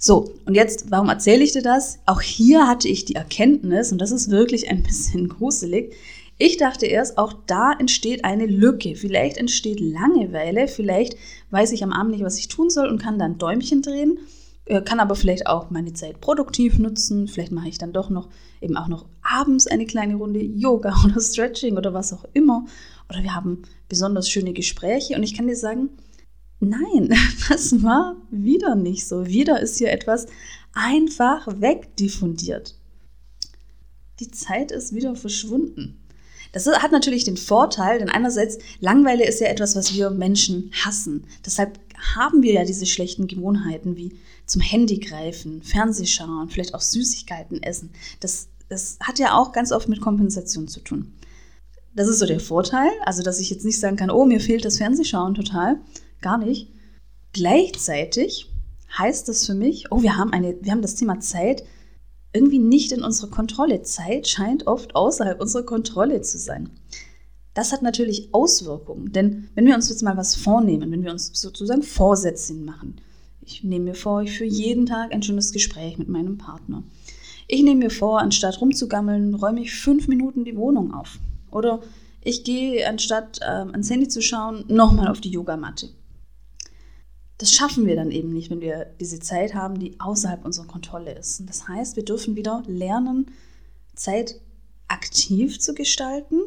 So, 0.00 0.32
und 0.46 0.54
jetzt, 0.54 0.92
warum 0.92 1.08
erzähle 1.08 1.42
ich 1.42 1.52
dir 1.52 1.62
das? 1.62 1.98
Auch 2.06 2.20
hier 2.20 2.68
hatte 2.68 2.86
ich 2.86 3.04
die 3.04 3.16
Erkenntnis, 3.16 3.90
und 3.90 3.98
das 3.98 4.12
ist 4.12 4.30
wirklich 4.30 4.70
ein 4.70 4.84
bisschen 4.84 5.28
gruselig, 5.38 5.92
ich 6.38 6.56
dachte 6.56 6.86
erst, 6.86 7.18
auch 7.18 7.32
da 7.46 7.72
entsteht 7.72 8.24
eine 8.24 8.46
Lücke. 8.46 8.94
Vielleicht 8.94 9.36
entsteht 9.36 9.80
Langeweile, 9.80 10.68
vielleicht 10.68 11.16
weiß 11.50 11.72
ich 11.72 11.82
am 11.82 11.92
Abend 11.92 12.12
nicht, 12.12 12.24
was 12.24 12.38
ich 12.38 12.46
tun 12.46 12.70
soll 12.70 12.88
und 12.88 13.02
kann 13.02 13.18
dann 13.18 13.38
Däumchen 13.38 13.82
drehen, 13.82 14.20
äh, 14.66 14.80
kann 14.80 15.00
aber 15.00 15.16
vielleicht 15.16 15.48
auch 15.48 15.70
meine 15.70 15.94
Zeit 15.94 16.20
produktiv 16.20 16.78
nutzen. 16.78 17.26
Vielleicht 17.26 17.50
mache 17.50 17.68
ich 17.68 17.78
dann 17.78 17.92
doch 17.92 18.08
noch 18.08 18.28
eben 18.60 18.76
auch 18.76 18.86
noch 18.86 19.06
abends 19.22 19.66
eine 19.66 19.84
kleine 19.84 20.14
Runde 20.14 20.40
Yoga 20.40 20.94
oder 21.04 21.20
Stretching 21.20 21.76
oder 21.76 21.92
was 21.92 22.12
auch 22.12 22.24
immer. 22.34 22.66
Oder 23.10 23.24
wir 23.24 23.34
haben 23.34 23.62
besonders 23.88 24.30
schöne 24.30 24.52
Gespräche 24.52 25.16
und 25.16 25.24
ich 25.24 25.34
kann 25.34 25.48
dir 25.48 25.56
sagen, 25.56 25.88
nein, 26.60 27.08
das 27.48 27.82
war 27.82 28.14
wieder 28.30 28.76
nicht 28.76 29.08
so. 29.08 29.26
Wieder 29.26 29.60
ist 29.60 29.78
hier 29.78 29.90
etwas 29.90 30.26
einfach 30.72 31.48
wegdiffundiert. 31.48 32.76
Die 34.20 34.30
Zeit 34.30 34.70
ist 34.70 34.94
wieder 34.94 35.16
verschwunden. 35.16 36.00
Das 36.52 36.66
hat 36.66 36.92
natürlich 36.92 37.24
den 37.24 37.36
Vorteil, 37.36 37.98
denn 37.98 38.08
einerseits, 38.08 38.58
Langweile 38.80 39.26
ist 39.26 39.40
ja 39.40 39.48
etwas, 39.48 39.76
was 39.76 39.94
wir 39.94 40.10
Menschen 40.10 40.72
hassen. 40.84 41.24
Deshalb 41.44 41.78
haben 42.16 42.42
wir 42.42 42.52
ja 42.52 42.64
diese 42.64 42.86
schlechten 42.86 43.26
Gewohnheiten 43.26 43.96
wie 43.96 44.16
zum 44.46 44.62
Handy 44.62 44.98
greifen, 44.98 45.62
Fernsehschauen, 45.62 46.48
vielleicht 46.48 46.74
auch 46.74 46.80
Süßigkeiten 46.80 47.62
essen. 47.62 47.90
Das, 48.20 48.48
das 48.68 48.98
hat 49.00 49.18
ja 49.18 49.36
auch 49.36 49.52
ganz 49.52 49.72
oft 49.72 49.88
mit 49.88 50.00
Kompensation 50.00 50.68
zu 50.68 50.80
tun. 50.80 51.12
Das 51.94 52.08
ist 52.08 52.18
so 52.18 52.26
der 52.26 52.40
Vorteil, 52.40 52.90
also 53.04 53.22
dass 53.22 53.40
ich 53.40 53.50
jetzt 53.50 53.64
nicht 53.64 53.80
sagen 53.80 53.96
kann, 53.96 54.10
oh, 54.10 54.24
mir 54.24 54.40
fehlt 54.40 54.64
das 54.64 54.78
Fernsehschauen 54.78 55.34
total. 55.34 55.78
Gar 56.20 56.38
nicht. 56.38 56.68
Gleichzeitig 57.32 58.50
heißt 58.96 59.28
das 59.28 59.44
für 59.44 59.54
mich, 59.54 59.90
oh, 59.90 60.02
wir 60.02 60.16
haben, 60.16 60.32
eine, 60.32 60.56
wir 60.62 60.72
haben 60.72 60.82
das 60.82 60.94
Thema 60.94 61.20
Zeit 61.20 61.64
irgendwie 62.38 62.60
nicht 62.60 62.92
in 62.92 63.02
unserer 63.02 63.30
Kontrolle. 63.30 63.82
Zeit 63.82 64.28
scheint 64.28 64.68
oft 64.68 64.94
außerhalb 64.94 65.40
unserer 65.40 65.64
Kontrolle 65.64 66.22
zu 66.22 66.38
sein. 66.38 66.70
Das 67.52 67.72
hat 67.72 67.82
natürlich 67.82 68.28
Auswirkungen, 68.32 69.10
denn 69.10 69.48
wenn 69.56 69.66
wir 69.66 69.74
uns 69.74 69.88
jetzt 69.88 70.04
mal 70.04 70.16
was 70.16 70.36
vornehmen, 70.36 70.92
wenn 70.92 71.02
wir 71.02 71.10
uns 71.10 71.32
sozusagen 71.34 71.82
Vorsätze 71.82 72.54
machen, 72.54 73.00
ich 73.42 73.64
nehme 73.64 73.86
mir 73.86 73.94
vor, 73.96 74.22
ich 74.22 74.38
führe 74.38 74.48
jeden 74.48 74.86
Tag 74.86 75.12
ein 75.12 75.22
schönes 75.24 75.50
Gespräch 75.52 75.98
mit 75.98 76.08
meinem 76.08 76.38
Partner. 76.38 76.84
Ich 77.48 77.62
nehme 77.62 77.80
mir 77.80 77.90
vor, 77.90 78.20
anstatt 78.20 78.60
rumzugammeln, 78.60 79.34
räume 79.34 79.62
ich 79.62 79.74
fünf 79.74 80.06
Minuten 80.06 80.44
die 80.44 80.56
Wohnung 80.56 80.94
auf. 80.94 81.18
Oder 81.50 81.80
ich 82.22 82.44
gehe, 82.44 82.86
anstatt 82.86 83.40
äh, 83.40 83.46
ans 83.46 83.90
Handy 83.90 84.06
zu 84.06 84.22
schauen, 84.22 84.64
nochmal 84.68 85.08
auf 85.08 85.20
die 85.20 85.30
Yogamatte 85.30 85.88
das 87.38 87.52
schaffen 87.52 87.86
wir 87.86 87.96
dann 87.96 88.10
eben 88.10 88.32
nicht, 88.32 88.50
wenn 88.50 88.60
wir 88.60 88.86
diese 89.00 89.20
Zeit 89.20 89.54
haben, 89.54 89.78
die 89.78 89.98
außerhalb 90.00 90.44
unserer 90.44 90.66
Kontrolle 90.66 91.16
ist. 91.16 91.40
Und 91.40 91.48
das 91.48 91.68
heißt, 91.68 91.96
wir 91.96 92.04
dürfen 92.04 92.36
wieder 92.36 92.62
lernen, 92.66 93.30
Zeit 93.94 94.40
aktiv 94.88 95.60
zu 95.60 95.74
gestalten, 95.74 96.40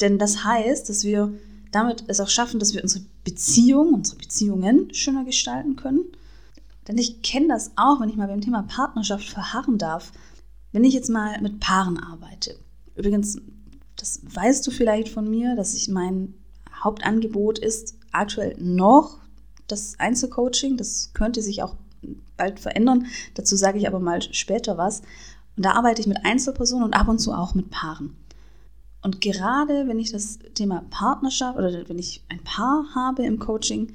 denn 0.00 0.18
das 0.18 0.44
heißt, 0.44 0.88
dass 0.88 1.04
wir 1.04 1.32
damit 1.74 2.04
es 2.06 2.20
auch 2.20 2.28
schaffen, 2.28 2.60
dass 2.60 2.72
wir 2.72 2.82
unsere 2.82 3.04
Beziehung, 3.24 3.94
unsere 3.94 4.16
Beziehungen 4.16 4.94
schöner 4.94 5.24
gestalten 5.24 5.74
können. 5.74 6.04
Denn 6.86 6.98
ich 6.98 7.22
kenne 7.22 7.48
das 7.48 7.72
auch, 7.76 8.00
wenn 8.00 8.08
ich 8.08 8.16
mal 8.16 8.28
beim 8.28 8.40
Thema 8.40 8.62
Partnerschaft 8.62 9.28
verharren 9.28 9.76
darf. 9.76 10.12
Wenn 10.70 10.84
ich 10.84 10.94
jetzt 10.94 11.10
mal 11.10 11.40
mit 11.40 11.58
Paaren 11.58 11.98
arbeite. 11.98 12.56
Übrigens, 12.94 13.38
das 13.96 14.20
weißt 14.24 14.64
du 14.66 14.70
vielleicht 14.70 15.08
von 15.08 15.28
mir, 15.28 15.56
dass 15.56 15.74
ich 15.74 15.88
mein 15.88 16.34
Hauptangebot 16.82 17.58
ist 17.58 17.96
aktuell 18.12 18.54
noch 18.60 19.23
das 19.68 19.98
Einzelcoaching. 19.98 20.76
Das 20.76 21.12
könnte 21.14 21.42
sich 21.42 21.62
auch 21.62 21.76
bald 22.36 22.60
verändern. 22.60 23.06
Dazu 23.34 23.56
sage 23.56 23.78
ich 23.78 23.86
aber 23.86 24.00
mal 24.00 24.22
später 24.22 24.76
was. 24.76 25.02
Und 25.56 25.64
da 25.64 25.72
arbeite 25.72 26.00
ich 26.00 26.06
mit 26.06 26.24
Einzelpersonen 26.24 26.84
und 26.84 26.94
ab 26.94 27.08
und 27.08 27.18
zu 27.18 27.32
auch 27.32 27.54
mit 27.54 27.70
Paaren. 27.70 28.16
Und 29.02 29.20
gerade 29.20 29.86
wenn 29.86 29.98
ich 29.98 30.10
das 30.10 30.38
Thema 30.54 30.84
Partnerschaft 30.90 31.58
oder 31.58 31.88
wenn 31.88 31.98
ich 31.98 32.24
ein 32.30 32.42
Paar 32.42 32.86
habe 32.94 33.24
im 33.24 33.38
Coaching, 33.38 33.92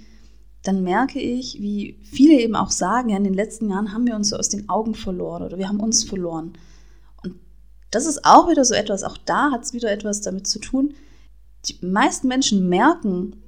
dann 0.64 0.84
merke 0.84 1.20
ich, 1.20 1.60
wie 1.60 1.98
viele 2.04 2.40
eben 2.40 2.56
auch 2.56 2.70
sagen, 2.70 3.10
ja, 3.10 3.18
in 3.18 3.24
den 3.24 3.34
letzten 3.34 3.70
Jahren 3.70 3.94
haben 3.94 4.06
wir 4.06 4.16
uns 4.16 4.30
so 4.30 4.38
aus 4.38 4.50
den 4.50 4.70
Augen 4.70 4.94
verloren 4.94 5.44
oder 5.44 5.58
wir 5.58 5.68
haben 5.68 5.80
uns 5.80 6.04
verloren. 6.04 6.54
Und 7.24 7.36
das 7.92 8.06
ist 8.06 8.24
auch 8.24 8.50
wieder 8.50 8.64
so 8.66 8.76
etwas, 8.76 9.04
auch 9.04 9.18
da 9.18 9.52
hat 9.52 9.64
es 9.64 9.74
wieder 9.74 9.92
etwas 9.92 10.22
damit 10.22 10.48
zu 10.48 10.60
tun. 10.60 10.94
Die 11.66 11.84
meisten 11.86 12.28
Menschen 12.28 12.70
merken, 12.70 13.42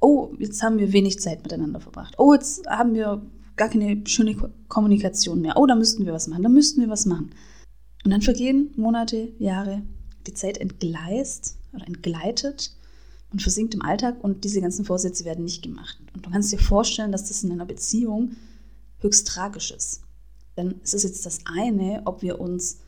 oh, 0.00 0.34
jetzt 0.38 0.62
haben 0.62 0.78
wir 0.78 0.92
wenig 0.92 1.20
Zeit 1.20 1.42
miteinander 1.42 1.80
verbracht. 1.80 2.14
Oh, 2.18 2.34
jetzt 2.34 2.66
haben 2.66 2.94
wir 2.94 3.22
gar 3.56 3.68
keine 3.68 4.06
schöne 4.06 4.36
Kommunikation 4.68 5.40
mehr. 5.40 5.54
Oh, 5.56 5.66
da 5.66 5.74
müssten 5.74 6.06
wir 6.06 6.12
was 6.12 6.28
machen, 6.28 6.42
da 6.42 6.48
müssten 6.48 6.80
wir 6.80 6.88
was 6.88 7.06
machen. 7.06 7.30
Und 8.04 8.10
dann 8.10 8.22
vergehen 8.22 8.70
Monate, 8.76 9.32
Jahre, 9.38 9.82
die 10.26 10.34
Zeit 10.34 10.58
entgleist 10.58 11.56
oder 11.72 11.86
entgleitet 11.86 12.76
und 13.32 13.42
versinkt 13.42 13.74
im 13.74 13.82
Alltag 13.82 14.22
und 14.22 14.44
diese 14.44 14.60
ganzen 14.60 14.84
Vorsätze 14.84 15.24
werden 15.24 15.44
nicht 15.44 15.62
gemacht. 15.62 15.98
Und 16.14 16.24
du 16.24 16.30
kannst 16.30 16.52
dir 16.52 16.58
vorstellen, 16.58 17.12
dass 17.12 17.26
das 17.28 17.42
in 17.42 17.52
einer 17.52 17.66
Beziehung 17.66 18.36
höchst 18.98 19.26
tragisch 19.26 19.70
ist. 19.70 20.02
Denn 20.56 20.80
es 20.82 20.94
ist 20.94 21.02
jetzt 21.02 21.26
das 21.26 21.40
eine, 21.44 22.02
ob 22.04 22.22
wir 22.22 22.40
uns 22.40 22.78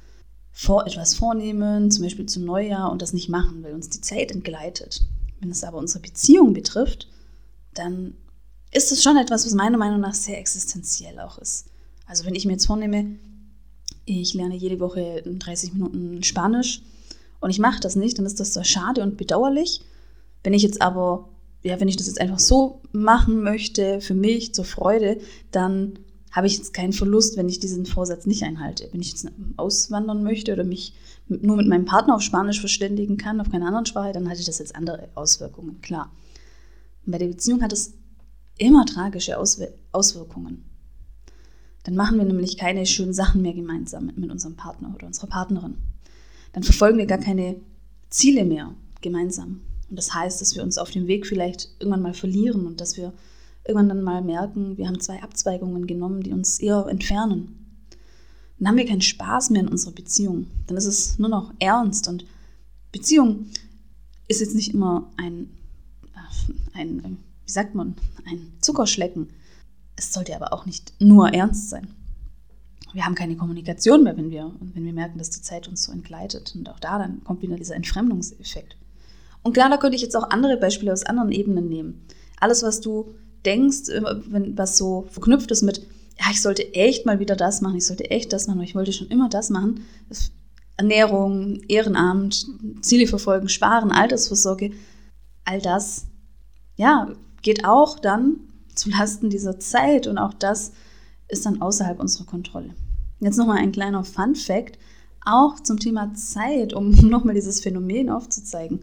vor 0.52 0.86
etwas 0.86 1.14
vornehmen, 1.14 1.90
zum 1.90 2.04
Beispiel 2.04 2.26
zum 2.26 2.44
Neujahr 2.44 2.90
und 2.90 3.02
das 3.02 3.12
nicht 3.12 3.28
machen, 3.28 3.62
weil 3.62 3.74
uns 3.74 3.90
die 3.90 4.00
Zeit 4.00 4.32
entgleitet. 4.32 5.02
Wenn 5.40 5.50
es 5.50 5.64
aber 5.64 5.78
unsere 5.78 6.00
Beziehung 6.00 6.52
betrifft, 6.52 7.08
dann 7.74 8.14
ist 8.72 8.92
es 8.92 9.02
schon 9.02 9.16
etwas, 9.16 9.46
was 9.46 9.54
meiner 9.54 9.78
Meinung 9.78 10.00
nach 10.00 10.14
sehr 10.14 10.38
existenziell 10.38 11.18
auch 11.20 11.38
ist. 11.38 11.66
Also 12.06 12.24
wenn 12.24 12.34
ich 12.34 12.44
mir 12.44 12.52
jetzt 12.52 12.66
vornehme, 12.66 13.16
ich 14.04 14.34
lerne 14.34 14.56
jede 14.56 14.80
Woche 14.80 15.22
30 15.24 15.74
Minuten 15.74 16.22
Spanisch, 16.22 16.82
und 17.40 17.50
ich 17.50 17.58
mache 17.58 17.80
das 17.80 17.96
nicht, 17.96 18.18
dann 18.18 18.26
ist 18.26 18.40
das 18.40 18.52
zwar 18.52 18.64
schade 18.64 19.02
und 19.02 19.16
bedauerlich. 19.16 19.80
Wenn 20.42 20.54
ich 20.54 20.62
jetzt 20.62 20.82
aber, 20.82 21.28
ja, 21.62 21.78
wenn 21.80 21.88
ich 21.88 21.96
das 21.96 22.06
jetzt 22.06 22.20
einfach 22.20 22.38
so 22.38 22.80
machen 22.92 23.42
möchte, 23.42 24.00
für 24.00 24.14
mich, 24.14 24.54
zur 24.54 24.64
Freude, 24.64 25.18
dann 25.50 25.98
habe 26.32 26.46
ich 26.46 26.56
jetzt 26.56 26.74
keinen 26.74 26.92
Verlust, 26.92 27.36
wenn 27.36 27.48
ich 27.48 27.58
diesen 27.58 27.86
Vorsatz 27.86 28.26
nicht 28.26 28.42
einhalte. 28.42 28.88
Wenn 28.92 29.00
ich 29.00 29.10
jetzt 29.10 29.26
auswandern 29.56 30.22
möchte 30.22 30.52
oder 30.52 30.64
mich 30.64 30.94
nur 31.28 31.56
mit 31.56 31.68
meinem 31.68 31.84
Partner 31.84 32.14
auf 32.14 32.22
Spanisch 32.22 32.60
verständigen 32.60 33.16
kann, 33.16 33.40
auf 33.40 33.50
keine 33.50 33.66
anderen 33.66 33.86
Sprache, 33.86 34.12
dann 34.12 34.28
hatte 34.28 34.44
das 34.44 34.58
jetzt 34.58 34.76
andere 34.76 35.08
Auswirkungen, 35.14 35.80
klar. 35.80 36.10
Und 37.06 37.12
bei 37.12 37.18
der 37.18 37.28
Beziehung 37.28 37.62
hat 37.62 37.72
es 37.72 37.94
immer 38.58 38.84
tragische 38.86 39.38
Auswirkungen. 39.38 40.64
Dann 41.84 41.94
machen 41.94 42.18
wir 42.18 42.24
nämlich 42.24 42.58
keine 42.58 42.84
schönen 42.86 43.14
Sachen 43.14 43.42
mehr 43.42 43.54
gemeinsam 43.54 44.12
mit 44.16 44.30
unserem 44.30 44.56
Partner 44.56 44.92
oder 44.94 45.06
unserer 45.06 45.28
Partnerin 45.28 45.76
dann 46.52 46.62
verfolgen 46.62 46.98
wir 46.98 47.06
gar 47.06 47.18
keine 47.18 47.56
Ziele 48.10 48.44
mehr 48.44 48.74
gemeinsam. 49.00 49.60
Und 49.88 49.96
das 49.96 50.14
heißt, 50.14 50.40
dass 50.40 50.54
wir 50.54 50.62
uns 50.62 50.78
auf 50.78 50.90
dem 50.90 51.06
Weg 51.06 51.26
vielleicht 51.26 51.68
irgendwann 51.78 52.02
mal 52.02 52.14
verlieren 52.14 52.66
und 52.66 52.80
dass 52.80 52.96
wir 52.96 53.12
irgendwann 53.68 53.88
dann 53.88 54.02
mal 54.02 54.22
merken, 54.22 54.76
wir 54.76 54.88
haben 54.88 55.00
zwei 55.00 55.22
Abzweigungen 55.22 55.86
genommen, 55.86 56.22
die 56.22 56.32
uns 56.32 56.58
eher 56.58 56.86
entfernen. 56.88 57.54
Dann 58.58 58.68
haben 58.68 58.76
wir 58.76 58.86
keinen 58.86 59.02
Spaß 59.02 59.50
mehr 59.50 59.62
in 59.62 59.68
unserer 59.68 59.92
Beziehung. 59.92 60.48
Dann 60.66 60.76
ist 60.76 60.86
es 60.86 61.18
nur 61.18 61.28
noch 61.28 61.52
ernst. 61.60 62.08
Und 62.08 62.24
Beziehung 62.90 63.46
ist 64.26 64.40
jetzt 64.40 64.56
nicht 64.56 64.74
immer 64.74 65.10
ein, 65.16 65.50
äh, 66.74 66.80
ein 66.80 67.18
wie 67.44 67.52
sagt 67.52 67.74
man, 67.74 67.94
ein 68.26 68.52
Zuckerschlecken. 68.60 69.28
Es 69.94 70.12
sollte 70.12 70.34
aber 70.34 70.52
auch 70.52 70.66
nicht 70.66 70.92
nur 70.98 71.28
ernst 71.28 71.70
sein 71.70 71.94
wir 72.92 73.04
haben 73.04 73.14
keine 73.14 73.36
Kommunikation 73.36 74.02
mehr, 74.02 74.16
wenn 74.16 74.30
wir, 74.30 74.52
wenn 74.60 74.84
wir 74.84 74.92
merken, 74.92 75.18
dass 75.18 75.30
die 75.30 75.42
Zeit 75.42 75.68
uns 75.68 75.84
so 75.84 75.92
entgleitet. 75.92 76.54
Und 76.56 76.68
auch 76.68 76.80
da 76.80 76.98
dann 76.98 77.22
kommt 77.24 77.42
wieder 77.42 77.56
dieser 77.56 77.76
Entfremdungseffekt. 77.76 78.76
Und 79.42 79.52
klar, 79.52 79.68
da 79.68 79.76
könnte 79.76 79.96
ich 79.96 80.02
jetzt 80.02 80.16
auch 80.16 80.30
andere 80.30 80.56
Beispiele 80.56 80.92
aus 80.92 81.04
anderen 81.04 81.30
Ebenen 81.30 81.68
nehmen. 81.68 82.06
Alles, 82.40 82.62
was 82.62 82.80
du 82.80 83.14
denkst, 83.44 83.88
was 84.56 84.76
so 84.76 85.06
verknüpft 85.10 85.50
ist 85.50 85.62
mit, 85.62 85.86
ja, 86.18 86.26
ich 86.30 86.42
sollte 86.42 86.74
echt 86.74 87.06
mal 87.06 87.20
wieder 87.20 87.36
das 87.36 87.60
machen, 87.60 87.76
ich 87.76 87.86
sollte 87.86 88.10
echt 88.10 88.32
das 88.32 88.46
machen, 88.46 88.62
ich 88.62 88.74
wollte 88.74 88.92
schon 88.92 89.08
immer 89.08 89.28
das 89.28 89.50
machen. 89.50 89.86
Ernährung, 90.76 91.60
Ehrenamt, 91.68 92.46
Ziele 92.82 93.06
verfolgen, 93.06 93.48
Sparen, 93.48 93.90
Altersvorsorge, 93.90 94.72
all 95.44 95.60
das, 95.60 96.06
ja, 96.76 97.12
geht 97.42 97.64
auch 97.64 97.98
dann 97.98 98.36
zulasten 98.74 99.30
dieser 99.30 99.58
Zeit 99.58 100.06
und 100.06 100.18
auch 100.18 100.34
das 100.34 100.72
ist 101.28 101.44
dann 101.46 101.60
außerhalb 101.60 101.98
unserer 101.98 102.26
Kontrolle. 102.26 102.74
Jetzt 103.20 103.36
nochmal 103.36 103.58
ein 103.58 103.72
kleiner 103.72 104.04
Fun 104.04 104.34
fact, 104.34 104.78
auch 105.24 105.60
zum 105.60 105.78
Thema 105.78 106.14
Zeit, 106.14 106.72
um 106.72 106.90
nochmal 107.08 107.34
dieses 107.34 107.60
Phänomen 107.60 108.10
aufzuzeigen. 108.10 108.80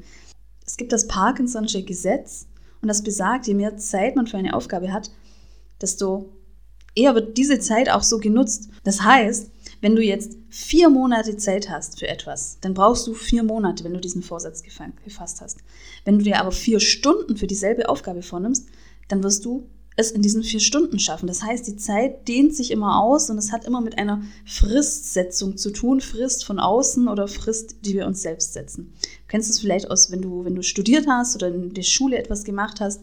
Es 0.65 0.77
gibt 0.77 0.91
das 0.91 1.07
Parkinson'sche 1.09 1.83
Gesetz 1.83 2.47
und 2.85 2.89
das 2.89 3.01
besagt, 3.01 3.47
je 3.47 3.55
mehr 3.55 3.77
Zeit 3.77 4.15
man 4.15 4.27
für 4.27 4.37
eine 4.37 4.53
Aufgabe 4.53 4.93
hat, 4.93 5.09
desto 5.81 6.29
eher 6.93 7.15
wird 7.15 7.35
diese 7.35 7.57
Zeit 7.57 7.89
auch 7.89 8.03
so 8.03 8.19
genutzt. 8.19 8.69
Das 8.83 9.01
heißt, 9.01 9.49
wenn 9.81 9.95
du 9.95 10.03
jetzt 10.03 10.37
vier 10.51 10.91
Monate 10.91 11.35
Zeit 11.35 11.67
hast 11.71 11.97
für 11.97 12.07
etwas, 12.07 12.59
dann 12.61 12.75
brauchst 12.75 13.07
du 13.07 13.15
vier 13.15 13.41
Monate, 13.41 13.83
wenn 13.83 13.95
du 13.95 13.99
diesen 13.99 14.21
Vorsatz 14.21 14.61
gefasst 14.61 15.41
hast. 15.41 15.61
Wenn 16.03 16.19
du 16.19 16.25
dir 16.25 16.39
aber 16.39 16.51
vier 16.51 16.79
Stunden 16.79 17.37
für 17.37 17.47
dieselbe 17.47 17.89
Aufgabe 17.89 18.21
vornimmst, 18.21 18.67
dann 19.07 19.23
wirst 19.23 19.45
du 19.45 19.67
es 19.95 20.11
in 20.11 20.21
diesen 20.21 20.43
vier 20.43 20.59
Stunden 20.59 20.99
schaffen. 20.99 21.27
Das 21.27 21.41
heißt, 21.41 21.67
die 21.67 21.77
Zeit 21.77 22.27
dehnt 22.27 22.55
sich 22.55 22.71
immer 22.71 23.01
aus 23.01 23.29
und 23.29 23.37
es 23.37 23.51
hat 23.51 23.65
immer 23.65 23.81
mit 23.81 23.97
einer 23.97 24.23
Fristsetzung 24.45 25.57
zu 25.57 25.71
tun, 25.71 26.01
Frist 26.01 26.43
von 26.45 26.59
außen 26.59 27.07
oder 27.07 27.27
Frist, 27.27 27.77
die 27.85 27.93
wir 27.93 28.05
uns 28.05 28.21
selbst 28.21 28.53
setzen. 28.53 28.93
Du 29.01 29.27
kennst 29.27 29.49
es 29.49 29.59
vielleicht 29.59 29.89
aus, 29.89 30.11
wenn 30.11 30.21
du, 30.21 30.43
wenn 30.43 30.55
du 30.55 30.63
studiert 30.63 31.07
hast 31.07 31.35
oder 31.35 31.47
in 31.47 31.73
der 31.73 31.83
Schule 31.83 32.17
etwas 32.17 32.43
gemacht 32.43 32.81
hast, 32.81 33.01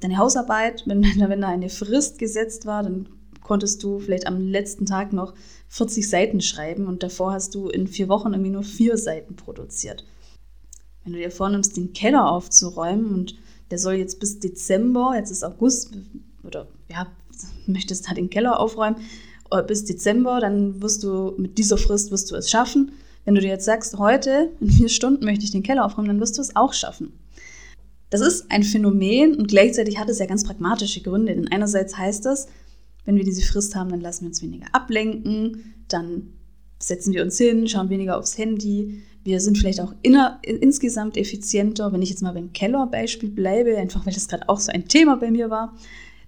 deine 0.00 0.18
Hausarbeit, 0.18 0.82
wenn, 0.86 1.02
wenn 1.16 1.40
da 1.40 1.48
eine 1.48 1.70
Frist 1.70 2.18
gesetzt 2.18 2.66
war, 2.66 2.82
dann 2.82 3.08
konntest 3.42 3.82
du 3.82 3.98
vielleicht 3.98 4.26
am 4.26 4.46
letzten 4.46 4.84
Tag 4.84 5.14
noch 5.14 5.32
40 5.68 6.08
Seiten 6.08 6.40
schreiben 6.42 6.86
und 6.86 7.02
davor 7.02 7.32
hast 7.32 7.54
du 7.54 7.68
in 7.68 7.86
vier 7.86 8.08
Wochen 8.08 8.32
irgendwie 8.32 8.50
nur 8.50 8.62
vier 8.62 8.98
Seiten 8.98 9.36
produziert. 9.36 10.04
Wenn 11.04 11.14
du 11.14 11.18
dir 11.18 11.30
vornimmst, 11.30 11.76
den 11.78 11.94
Keller 11.94 12.30
aufzuräumen 12.30 13.14
und 13.14 13.36
der 13.70 13.78
soll 13.78 13.94
jetzt 13.94 14.20
bis 14.20 14.38
Dezember, 14.38 15.12
jetzt 15.16 15.30
ist 15.30 15.44
August, 15.44 15.90
oder 16.44 16.66
ja, 16.90 17.06
möchtest 17.66 18.08
halt 18.08 18.18
den 18.18 18.30
Keller 18.30 18.58
aufräumen, 18.60 18.96
äh, 19.50 19.62
bis 19.62 19.84
Dezember, 19.84 20.40
dann 20.40 20.82
wirst 20.82 21.02
du 21.02 21.34
mit 21.38 21.58
dieser 21.58 21.78
Frist 21.78 22.10
wirst 22.10 22.30
du 22.30 22.36
es 22.36 22.50
schaffen. 22.50 22.92
Wenn 23.24 23.34
du 23.34 23.40
dir 23.40 23.48
jetzt 23.48 23.66
sagst, 23.66 23.98
heute 23.98 24.50
in 24.60 24.70
vier 24.70 24.88
Stunden 24.88 25.24
möchte 25.24 25.44
ich 25.44 25.50
den 25.50 25.62
Keller 25.62 25.84
aufräumen, 25.84 26.08
dann 26.08 26.20
wirst 26.20 26.38
du 26.38 26.42
es 26.42 26.56
auch 26.56 26.72
schaffen. 26.72 27.12
Das 28.10 28.22
ist 28.22 28.50
ein 28.50 28.62
Phänomen 28.62 29.36
und 29.36 29.48
gleichzeitig 29.48 29.98
hat 29.98 30.08
es 30.08 30.18
ja 30.18 30.26
ganz 30.26 30.44
pragmatische 30.44 31.02
Gründe. 31.02 31.34
Denn 31.34 31.48
einerseits 31.48 31.98
heißt 31.98 32.24
das, 32.24 32.48
wenn 33.04 33.16
wir 33.16 33.24
diese 33.24 33.42
Frist 33.42 33.74
haben, 33.74 33.90
dann 33.90 34.00
lassen 34.00 34.22
wir 34.22 34.28
uns 34.28 34.42
weniger 34.42 34.66
ablenken, 34.72 35.74
dann 35.88 36.32
setzen 36.78 37.12
wir 37.12 37.22
uns 37.22 37.38
hin, 37.38 37.68
schauen 37.68 37.90
weniger 37.90 38.18
aufs 38.18 38.38
Handy, 38.38 39.02
wir 39.24 39.40
sind 39.40 39.58
vielleicht 39.58 39.80
auch 39.80 39.94
inner, 40.02 40.40
insgesamt 40.42 41.16
effizienter. 41.18 41.92
Wenn 41.92 42.00
ich 42.00 42.08
jetzt 42.08 42.22
mal 42.22 42.32
beim 42.32 42.52
Keller-Beispiel 42.52 43.28
bleibe, 43.28 43.76
einfach 43.76 44.06
weil 44.06 44.14
das 44.14 44.28
gerade 44.28 44.48
auch 44.48 44.58
so 44.58 44.72
ein 44.72 44.88
Thema 44.88 45.16
bei 45.16 45.30
mir 45.30 45.50
war, 45.50 45.74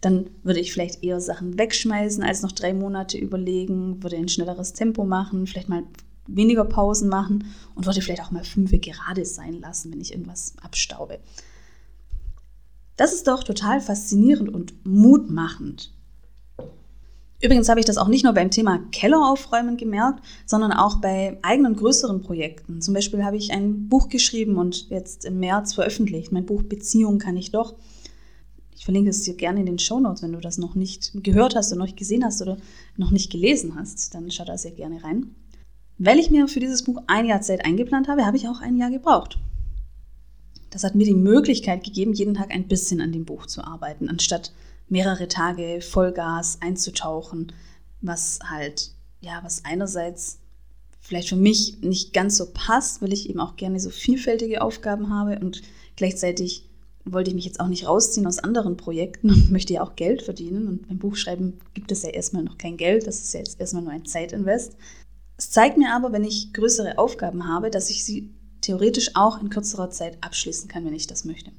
dann 0.00 0.30
würde 0.42 0.60
ich 0.60 0.72
vielleicht 0.72 1.02
eher 1.02 1.20
Sachen 1.20 1.58
wegschmeißen, 1.58 2.22
als 2.22 2.42
noch 2.42 2.52
drei 2.52 2.74
Monate 2.74 3.16
überlegen, 3.16 4.02
würde 4.02 4.16
ein 4.16 4.28
schnelleres 4.28 4.72
Tempo 4.72 5.04
machen, 5.04 5.46
vielleicht 5.46 5.68
mal 5.68 5.84
weniger 6.26 6.64
Pausen 6.64 7.08
machen 7.08 7.44
und 7.74 7.86
würde 7.86 8.00
vielleicht 8.00 8.22
auch 8.22 8.30
mal 8.30 8.44
fünf 8.44 8.70
gerade 8.70 9.24
sein 9.24 9.60
lassen, 9.60 9.92
wenn 9.92 10.00
ich 10.00 10.12
irgendwas 10.12 10.54
abstaube. 10.62 11.20
Das 12.96 13.14
ist 13.14 13.26
doch 13.26 13.44
total 13.44 13.80
faszinierend 13.80 14.50
und 14.50 14.74
mutmachend. 14.84 15.94
Übrigens 17.42 17.70
habe 17.70 17.80
ich 17.80 17.86
das 17.86 17.96
auch 17.96 18.08
nicht 18.08 18.24
nur 18.24 18.34
beim 18.34 18.50
Thema 18.50 18.80
Keller 18.92 19.26
aufräumen 19.26 19.78
gemerkt, 19.78 20.22
sondern 20.44 20.72
auch 20.72 20.96
bei 20.96 21.38
eigenen 21.42 21.74
größeren 21.74 22.20
Projekten. 22.20 22.82
Zum 22.82 22.92
Beispiel 22.92 23.24
habe 23.24 23.38
ich 23.38 23.50
ein 23.50 23.88
Buch 23.88 24.10
geschrieben 24.10 24.56
und 24.56 24.90
jetzt 24.90 25.24
im 25.24 25.40
März 25.40 25.72
veröffentlicht. 25.72 26.32
Mein 26.32 26.44
Buch 26.44 26.62
Beziehung 26.62 27.18
kann 27.18 27.38
ich 27.38 27.50
doch. 27.50 27.76
Ich 28.76 28.84
verlinke 28.84 29.10
es 29.10 29.22
dir 29.22 29.34
gerne 29.34 29.60
in 29.60 29.66
den 29.66 29.78
Show 29.78 30.00
Notes, 30.00 30.22
wenn 30.22 30.32
du 30.32 30.40
das 30.40 30.58
noch 30.58 30.74
nicht 30.74 31.12
gehört 31.22 31.54
hast 31.54 31.72
oder 31.72 31.78
noch 31.78 31.86
nicht 31.86 31.98
gesehen 31.98 32.24
hast 32.24 32.42
oder 32.42 32.58
noch 32.96 33.10
nicht 33.10 33.30
gelesen 33.30 33.74
hast, 33.74 34.14
dann 34.14 34.30
schau 34.30 34.44
da 34.44 34.56
sehr 34.58 34.72
gerne 34.72 35.02
rein. 35.02 35.34
Weil 35.98 36.18
ich 36.18 36.30
mir 36.30 36.48
für 36.48 36.60
dieses 36.60 36.84
Buch 36.84 37.02
ein 37.06 37.26
Jahr 37.26 37.42
Zeit 37.42 37.64
eingeplant 37.64 38.08
habe, 38.08 38.24
habe 38.24 38.38
ich 38.38 38.48
auch 38.48 38.60
ein 38.60 38.76
Jahr 38.76 38.90
gebraucht. 38.90 39.38
Das 40.70 40.84
hat 40.84 40.94
mir 40.94 41.04
die 41.04 41.14
Möglichkeit 41.14 41.84
gegeben, 41.84 42.12
jeden 42.12 42.34
Tag 42.34 42.54
ein 42.54 42.68
bisschen 42.68 43.00
an 43.00 43.12
dem 43.12 43.24
Buch 43.24 43.46
zu 43.46 43.62
arbeiten, 43.64 44.08
anstatt 44.08 44.52
mehrere 44.90 45.28
Tage 45.28 45.80
Vollgas 45.80 46.58
einzutauchen, 46.60 47.52
was 48.00 48.38
halt, 48.44 48.92
ja, 49.20 49.40
was 49.42 49.64
einerseits 49.64 50.38
vielleicht 51.00 51.30
für 51.30 51.36
mich 51.36 51.80
nicht 51.80 52.12
ganz 52.12 52.36
so 52.36 52.46
passt, 52.52 53.00
weil 53.00 53.12
ich 53.12 53.30
eben 53.30 53.40
auch 53.40 53.56
gerne 53.56 53.80
so 53.80 53.90
vielfältige 53.90 54.62
Aufgaben 54.62 55.10
habe 55.10 55.38
und 55.38 55.62
gleichzeitig 55.96 56.66
wollte 57.04 57.30
ich 57.30 57.34
mich 57.34 57.46
jetzt 57.46 57.60
auch 57.60 57.68
nicht 57.68 57.86
rausziehen 57.86 58.26
aus 58.26 58.38
anderen 58.38 58.76
Projekten 58.76 59.30
und 59.30 59.50
möchte 59.52 59.72
ja 59.72 59.82
auch 59.82 59.96
Geld 59.96 60.22
verdienen. 60.22 60.68
Und 60.68 60.88
beim 60.88 60.98
Buchschreiben 60.98 61.58
gibt 61.72 61.90
es 61.90 62.02
ja 62.02 62.10
erstmal 62.10 62.42
noch 62.42 62.58
kein 62.58 62.76
Geld, 62.76 63.06
das 63.06 63.20
ist 63.20 63.32
ja 63.32 63.40
jetzt 63.40 63.58
erstmal 63.58 63.82
nur 63.82 63.92
ein 63.92 64.04
Zeitinvest. 64.04 64.76
Es 65.36 65.50
zeigt 65.50 65.78
mir 65.78 65.94
aber, 65.94 66.12
wenn 66.12 66.24
ich 66.24 66.52
größere 66.52 66.98
Aufgaben 66.98 67.48
habe, 67.48 67.70
dass 67.70 67.88
ich 67.88 68.04
sie 68.04 68.30
theoretisch 68.60 69.12
auch 69.14 69.40
in 69.40 69.48
kürzerer 69.48 69.90
Zeit 69.90 70.18
abschließen 70.20 70.68
kann, 70.68 70.84
wenn 70.84 70.94
ich 70.94 71.06
das 71.06 71.24
möchte. 71.24 71.50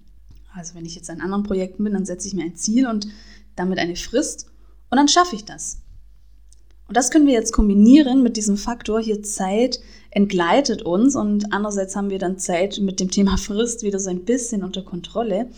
Also 0.53 0.75
wenn 0.75 0.85
ich 0.85 0.95
jetzt 0.95 1.09
an 1.09 1.21
anderen 1.21 1.43
Projekten 1.43 1.83
bin, 1.83 1.93
dann 1.93 2.05
setze 2.05 2.27
ich 2.27 2.33
mir 2.33 2.43
ein 2.43 2.55
Ziel 2.55 2.87
und 2.87 3.07
damit 3.55 3.79
eine 3.79 3.95
Frist 3.95 4.47
und 4.89 4.97
dann 4.97 5.07
schaffe 5.07 5.35
ich 5.35 5.45
das. 5.45 5.81
Und 6.87 6.97
das 6.97 7.09
können 7.09 7.25
wir 7.25 7.33
jetzt 7.33 7.53
kombinieren 7.53 8.21
mit 8.21 8.35
diesem 8.35 8.57
Faktor 8.57 8.99
hier 8.99 9.23
Zeit 9.23 9.79
entgleitet 10.09 10.81
uns 10.81 11.15
und 11.15 11.53
andererseits 11.53 11.95
haben 11.95 12.09
wir 12.09 12.19
dann 12.19 12.37
Zeit 12.37 12.79
mit 12.81 12.99
dem 12.99 13.09
Thema 13.09 13.37
Frist 13.37 13.83
wieder 13.83 13.97
so 13.97 14.09
ein 14.09 14.25
bisschen 14.25 14.63
unter 14.63 14.83
Kontrolle. 14.83 15.49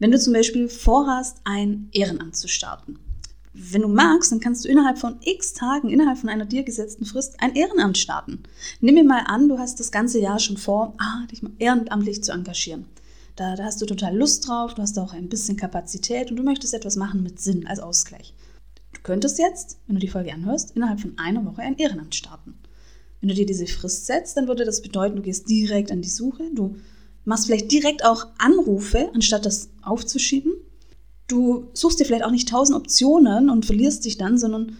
Wenn 0.00 0.10
du 0.10 0.18
zum 0.18 0.32
Beispiel 0.32 0.68
vorhast, 0.68 1.38
ein 1.44 1.88
Ehrenamt 1.92 2.36
zu 2.36 2.48
starten. 2.48 2.98
Wenn 3.52 3.82
du 3.82 3.88
magst, 3.88 4.30
dann 4.30 4.40
kannst 4.40 4.64
du 4.64 4.68
innerhalb 4.68 4.98
von 4.98 5.16
x 5.20 5.54
Tagen, 5.54 5.90
innerhalb 5.90 6.18
von 6.18 6.28
einer 6.28 6.44
dir 6.44 6.64
gesetzten 6.64 7.04
Frist, 7.04 7.36
ein 7.40 7.54
Ehrenamt 7.54 7.98
starten. 7.98 8.42
Nimm 8.80 8.94
mir 8.94 9.04
mal 9.04 9.22
an, 9.26 9.48
du 9.48 9.58
hast 9.58 9.80
das 9.80 9.90
ganze 9.90 10.20
Jahr 10.20 10.38
schon 10.38 10.56
vor, 10.56 10.94
ah, 10.98 11.26
dich 11.30 11.42
mal 11.42 11.52
ehrenamtlich 11.58 12.22
zu 12.22 12.32
engagieren. 12.32 12.86
Da, 13.38 13.54
da 13.54 13.62
hast 13.62 13.80
du 13.80 13.86
total 13.86 14.16
Lust 14.16 14.48
drauf, 14.48 14.74
du 14.74 14.82
hast 14.82 14.98
auch 14.98 15.12
ein 15.12 15.28
bisschen 15.28 15.56
Kapazität 15.56 16.28
und 16.28 16.36
du 16.36 16.42
möchtest 16.42 16.74
etwas 16.74 16.96
machen 16.96 17.22
mit 17.22 17.40
Sinn 17.40 17.68
als 17.68 17.78
Ausgleich. 17.78 18.34
Du 18.92 19.00
könntest 19.02 19.38
jetzt, 19.38 19.78
wenn 19.86 19.94
du 19.94 20.00
die 20.00 20.08
Folge 20.08 20.34
anhörst, 20.34 20.72
innerhalb 20.74 20.98
von 20.98 21.16
einer 21.18 21.44
Woche 21.44 21.62
ein 21.62 21.76
Ehrenamt 21.76 22.16
starten. 22.16 22.58
Wenn 23.20 23.28
du 23.28 23.36
dir 23.36 23.46
diese 23.46 23.68
Frist 23.68 24.06
setzt, 24.06 24.36
dann 24.36 24.48
würde 24.48 24.64
das 24.64 24.82
bedeuten, 24.82 25.14
du 25.14 25.22
gehst 25.22 25.48
direkt 25.48 25.92
an 25.92 26.02
die 26.02 26.08
Suche, 26.08 26.50
du 26.52 26.78
machst 27.24 27.46
vielleicht 27.46 27.70
direkt 27.70 28.04
auch 28.04 28.26
Anrufe, 28.38 29.08
anstatt 29.14 29.46
das 29.46 29.68
aufzuschieben. 29.82 30.54
Du 31.28 31.68
suchst 31.74 32.00
dir 32.00 32.06
vielleicht 32.06 32.24
auch 32.24 32.32
nicht 32.32 32.48
tausend 32.48 32.76
Optionen 32.76 33.50
und 33.50 33.66
verlierst 33.66 34.04
dich 34.04 34.18
dann, 34.18 34.36
sondern 34.36 34.76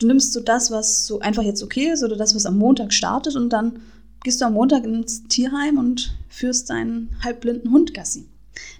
du 0.00 0.08
nimmst 0.08 0.32
so 0.32 0.40
das, 0.40 0.72
was 0.72 1.06
so 1.06 1.20
einfach 1.20 1.44
jetzt 1.44 1.62
okay 1.62 1.92
ist 1.92 2.02
oder 2.02 2.16
das, 2.16 2.34
was 2.34 2.46
am 2.46 2.58
Montag 2.58 2.92
startet 2.92 3.36
und 3.36 3.50
dann 3.50 3.78
gehst 4.24 4.40
du 4.40 4.44
am 4.44 4.54
Montag 4.54 4.84
ins 4.84 5.24
Tierheim 5.24 5.78
und 5.78 6.16
führst 6.28 6.70
deinen 6.70 7.16
halbblinden 7.22 7.70
Hund 7.70 7.94
Gassi. 7.94 8.26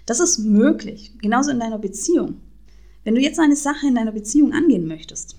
Das 0.05 0.19
ist 0.19 0.39
möglich, 0.39 1.13
genauso 1.21 1.51
in 1.51 1.59
deiner 1.59 1.79
Beziehung. 1.79 2.35
Wenn 3.03 3.15
du 3.15 3.21
jetzt 3.21 3.39
eine 3.39 3.55
Sache 3.55 3.87
in 3.87 3.95
deiner 3.95 4.11
Beziehung 4.11 4.53
angehen 4.53 4.87
möchtest, 4.87 5.35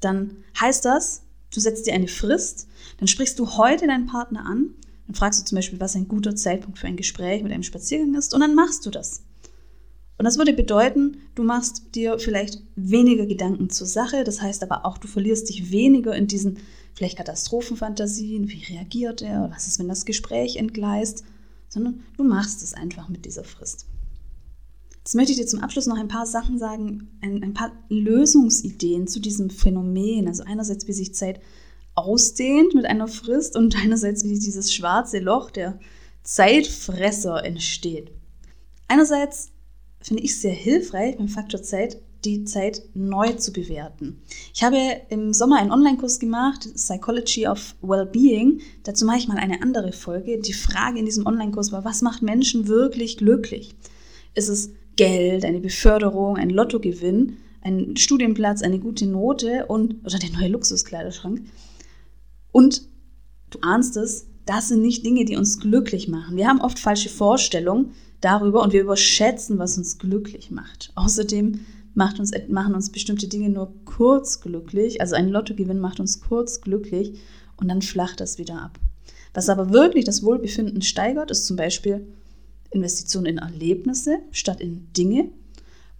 dann 0.00 0.36
heißt 0.58 0.84
das, 0.84 1.22
du 1.52 1.60
setzt 1.60 1.86
dir 1.86 1.94
eine 1.94 2.08
Frist, 2.08 2.68
dann 2.98 3.08
sprichst 3.08 3.38
du 3.38 3.56
heute 3.56 3.86
deinen 3.86 4.06
Partner 4.06 4.46
an, 4.46 4.70
dann 5.06 5.14
fragst 5.14 5.40
du 5.40 5.44
zum 5.44 5.56
Beispiel, 5.56 5.80
was 5.80 5.96
ein 5.96 6.08
guter 6.08 6.34
Zeitpunkt 6.34 6.78
für 6.78 6.86
ein 6.86 6.96
Gespräch 6.96 7.42
mit 7.42 7.52
einem 7.52 7.62
Spaziergang 7.62 8.14
ist 8.14 8.32
und 8.32 8.40
dann 8.40 8.54
machst 8.54 8.86
du 8.86 8.90
das. 8.90 9.22
Und 10.16 10.24
das 10.24 10.38
würde 10.38 10.52
bedeuten, 10.52 11.18
du 11.34 11.42
machst 11.42 11.94
dir 11.94 12.18
vielleicht 12.18 12.62
weniger 12.76 13.26
Gedanken 13.26 13.68
zur 13.68 13.86
Sache, 13.86 14.24
das 14.24 14.40
heißt 14.40 14.62
aber 14.62 14.86
auch, 14.86 14.96
du 14.96 15.08
verlierst 15.08 15.48
dich 15.48 15.72
weniger 15.72 16.14
in 16.14 16.28
diesen 16.28 16.58
vielleicht 16.94 17.18
Katastrophenfantasien, 17.18 18.48
wie 18.48 18.64
reagiert 18.64 19.22
er, 19.22 19.50
was 19.50 19.66
ist, 19.66 19.78
wenn 19.78 19.88
das 19.88 20.04
Gespräch 20.04 20.56
entgleist, 20.56 21.24
sondern 21.68 22.04
du 22.16 22.24
machst 22.24 22.62
es 22.62 22.74
einfach 22.74 23.08
mit 23.08 23.24
dieser 23.24 23.44
Frist. 23.44 23.86
Jetzt 24.98 25.14
möchte 25.14 25.32
ich 25.32 25.38
dir 25.38 25.46
zum 25.46 25.60
Abschluss 25.60 25.86
noch 25.86 25.98
ein 25.98 26.08
paar 26.08 26.24
Sachen 26.24 26.58
sagen, 26.58 27.10
ein, 27.20 27.42
ein 27.42 27.52
paar 27.52 27.72
Lösungsideen 27.90 29.06
zu 29.06 29.20
diesem 29.20 29.50
Phänomen. 29.50 30.28
Also 30.28 30.44
einerseits, 30.44 30.88
wie 30.88 30.94
sich 30.94 31.14
Zeit 31.14 31.40
ausdehnt 31.94 32.74
mit 32.74 32.86
einer 32.86 33.06
Frist 33.06 33.54
und 33.54 33.76
einerseits, 33.76 34.24
wie 34.24 34.38
dieses 34.38 34.72
schwarze 34.72 35.18
Loch 35.18 35.50
der 35.50 35.78
Zeitfresser 36.22 37.44
entsteht. 37.44 38.12
Einerseits 38.88 39.50
finde 40.00 40.22
ich 40.22 40.40
sehr 40.40 40.54
hilfreich 40.54 41.18
beim 41.18 41.28
Faktor 41.28 41.62
Zeit, 41.62 42.00
die 42.24 42.44
Zeit 42.44 42.82
neu 42.94 43.32
zu 43.32 43.52
bewerten. 43.52 44.22
Ich 44.54 44.62
habe 44.62 44.78
im 45.08 45.32
Sommer 45.32 45.58
einen 45.58 45.72
Online-Kurs 45.72 46.18
gemacht, 46.18 46.68
Psychology 46.74 47.46
of 47.46 47.74
Wellbeing. 47.82 48.60
Dazu 48.82 49.04
mache 49.04 49.18
ich 49.18 49.28
mal 49.28 49.36
eine 49.36 49.62
andere 49.62 49.92
Folge. 49.92 50.38
Die 50.38 50.52
Frage 50.52 50.98
in 50.98 51.04
diesem 51.04 51.26
Online-Kurs 51.26 51.72
war, 51.72 51.84
was 51.84 52.02
macht 52.02 52.22
Menschen 52.22 52.68
wirklich 52.68 53.16
glücklich? 53.16 53.74
Ist 54.34 54.48
es 54.48 54.70
Geld, 54.96 55.44
eine 55.44 55.60
Beförderung, 55.60 56.36
ein 56.36 56.50
Lottogewinn, 56.50 57.38
ein 57.62 57.96
Studienplatz, 57.96 58.62
eine 58.62 58.78
gute 58.78 59.06
Note 59.06 59.66
und 59.66 60.04
oder 60.04 60.18
der 60.18 60.30
neue 60.30 60.48
Luxuskleiderschrank. 60.48 61.42
Und 62.52 62.82
du 63.50 63.58
ahnst 63.62 63.96
es, 63.96 64.26
das 64.46 64.68
sind 64.68 64.82
nicht 64.82 65.04
Dinge, 65.04 65.24
die 65.24 65.36
uns 65.36 65.58
glücklich 65.58 66.06
machen. 66.08 66.36
Wir 66.36 66.46
haben 66.46 66.60
oft 66.60 66.78
falsche 66.78 67.08
Vorstellungen 67.08 67.92
darüber 68.20 68.62
und 68.62 68.72
wir 68.72 68.82
überschätzen, 68.82 69.58
was 69.58 69.78
uns 69.78 69.98
glücklich 69.98 70.50
macht. 70.50 70.92
Außerdem 70.94 71.60
macht 71.94 72.18
uns, 72.18 72.32
machen 72.48 72.74
uns 72.74 72.90
bestimmte 72.90 73.28
Dinge 73.28 73.48
nur 73.48 73.72
kurz 73.84 74.40
glücklich. 74.40 75.00
Also 75.00 75.14
ein 75.14 75.28
Lottogewinn 75.28 75.78
macht 75.78 76.00
uns 76.00 76.20
kurz 76.20 76.60
glücklich 76.60 77.20
und 77.56 77.68
dann 77.68 77.82
flacht 77.82 78.20
das 78.20 78.38
wieder 78.38 78.60
ab. 78.60 78.78
Was 79.32 79.48
aber 79.48 79.72
wirklich 79.72 80.04
das 80.04 80.22
Wohlbefinden 80.22 80.82
steigert, 80.82 81.30
ist 81.30 81.46
zum 81.46 81.56
Beispiel 81.56 82.06
Investition 82.70 83.26
in 83.26 83.38
Erlebnisse 83.38 84.18
statt 84.30 84.60
in 84.60 84.92
Dinge. 84.92 85.30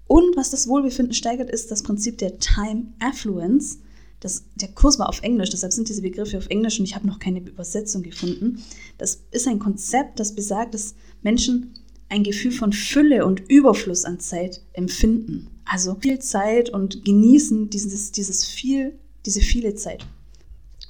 Und 0.07 0.37
was 0.37 0.51
das 0.51 0.69
Wohlbefinden 0.69 1.15
steigert, 1.15 1.51
ist 1.51 1.71
das 1.71 1.83
Prinzip 1.83 2.19
der 2.19 2.39
Time 2.39 2.93
Affluence. 3.01 3.79
Das, 4.21 4.45
der 4.55 4.69
Kurs 4.69 4.99
war 4.99 5.09
auf 5.09 5.23
Englisch, 5.23 5.51
deshalb 5.51 5.73
sind 5.73 5.89
diese 5.89 6.03
Begriffe 6.03 6.39
auf 6.39 6.47
Englisch 6.49 6.79
und 6.79 6.85
ich 6.85 6.95
habe 6.95 7.07
noch 7.07 7.19
keine 7.19 7.41
Übersetzung 7.41 8.03
gefunden. 8.03 8.63
Das 8.97 9.21
ist 9.33 9.47
ein 9.47 9.59
Konzept, 9.59 10.21
das 10.21 10.35
besagt, 10.35 10.75
dass 10.75 10.95
Menschen 11.23 11.75
ein 12.14 12.22
Gefühl 12.22 12.53
von 12.53 12.72
Fülle 12.72 13.27
und 13.27 13.40
Überfluss 13.50 14.05
an 14.05 14.20
Zeit 14.20 14.62
empfinden. 14.72 15.48
Also 15.64 15.96
viel 15.96 16.20
Zeit 16.20 16.70
und 16.70 17.05
genießen 17.05 17.70
dieses, 17.70 18.12
dieses 18.12 18.44
viel, 18.46 18.96
diese 19.27 19.40
viele 19.40 19.74
Zeit. 19.74 20.07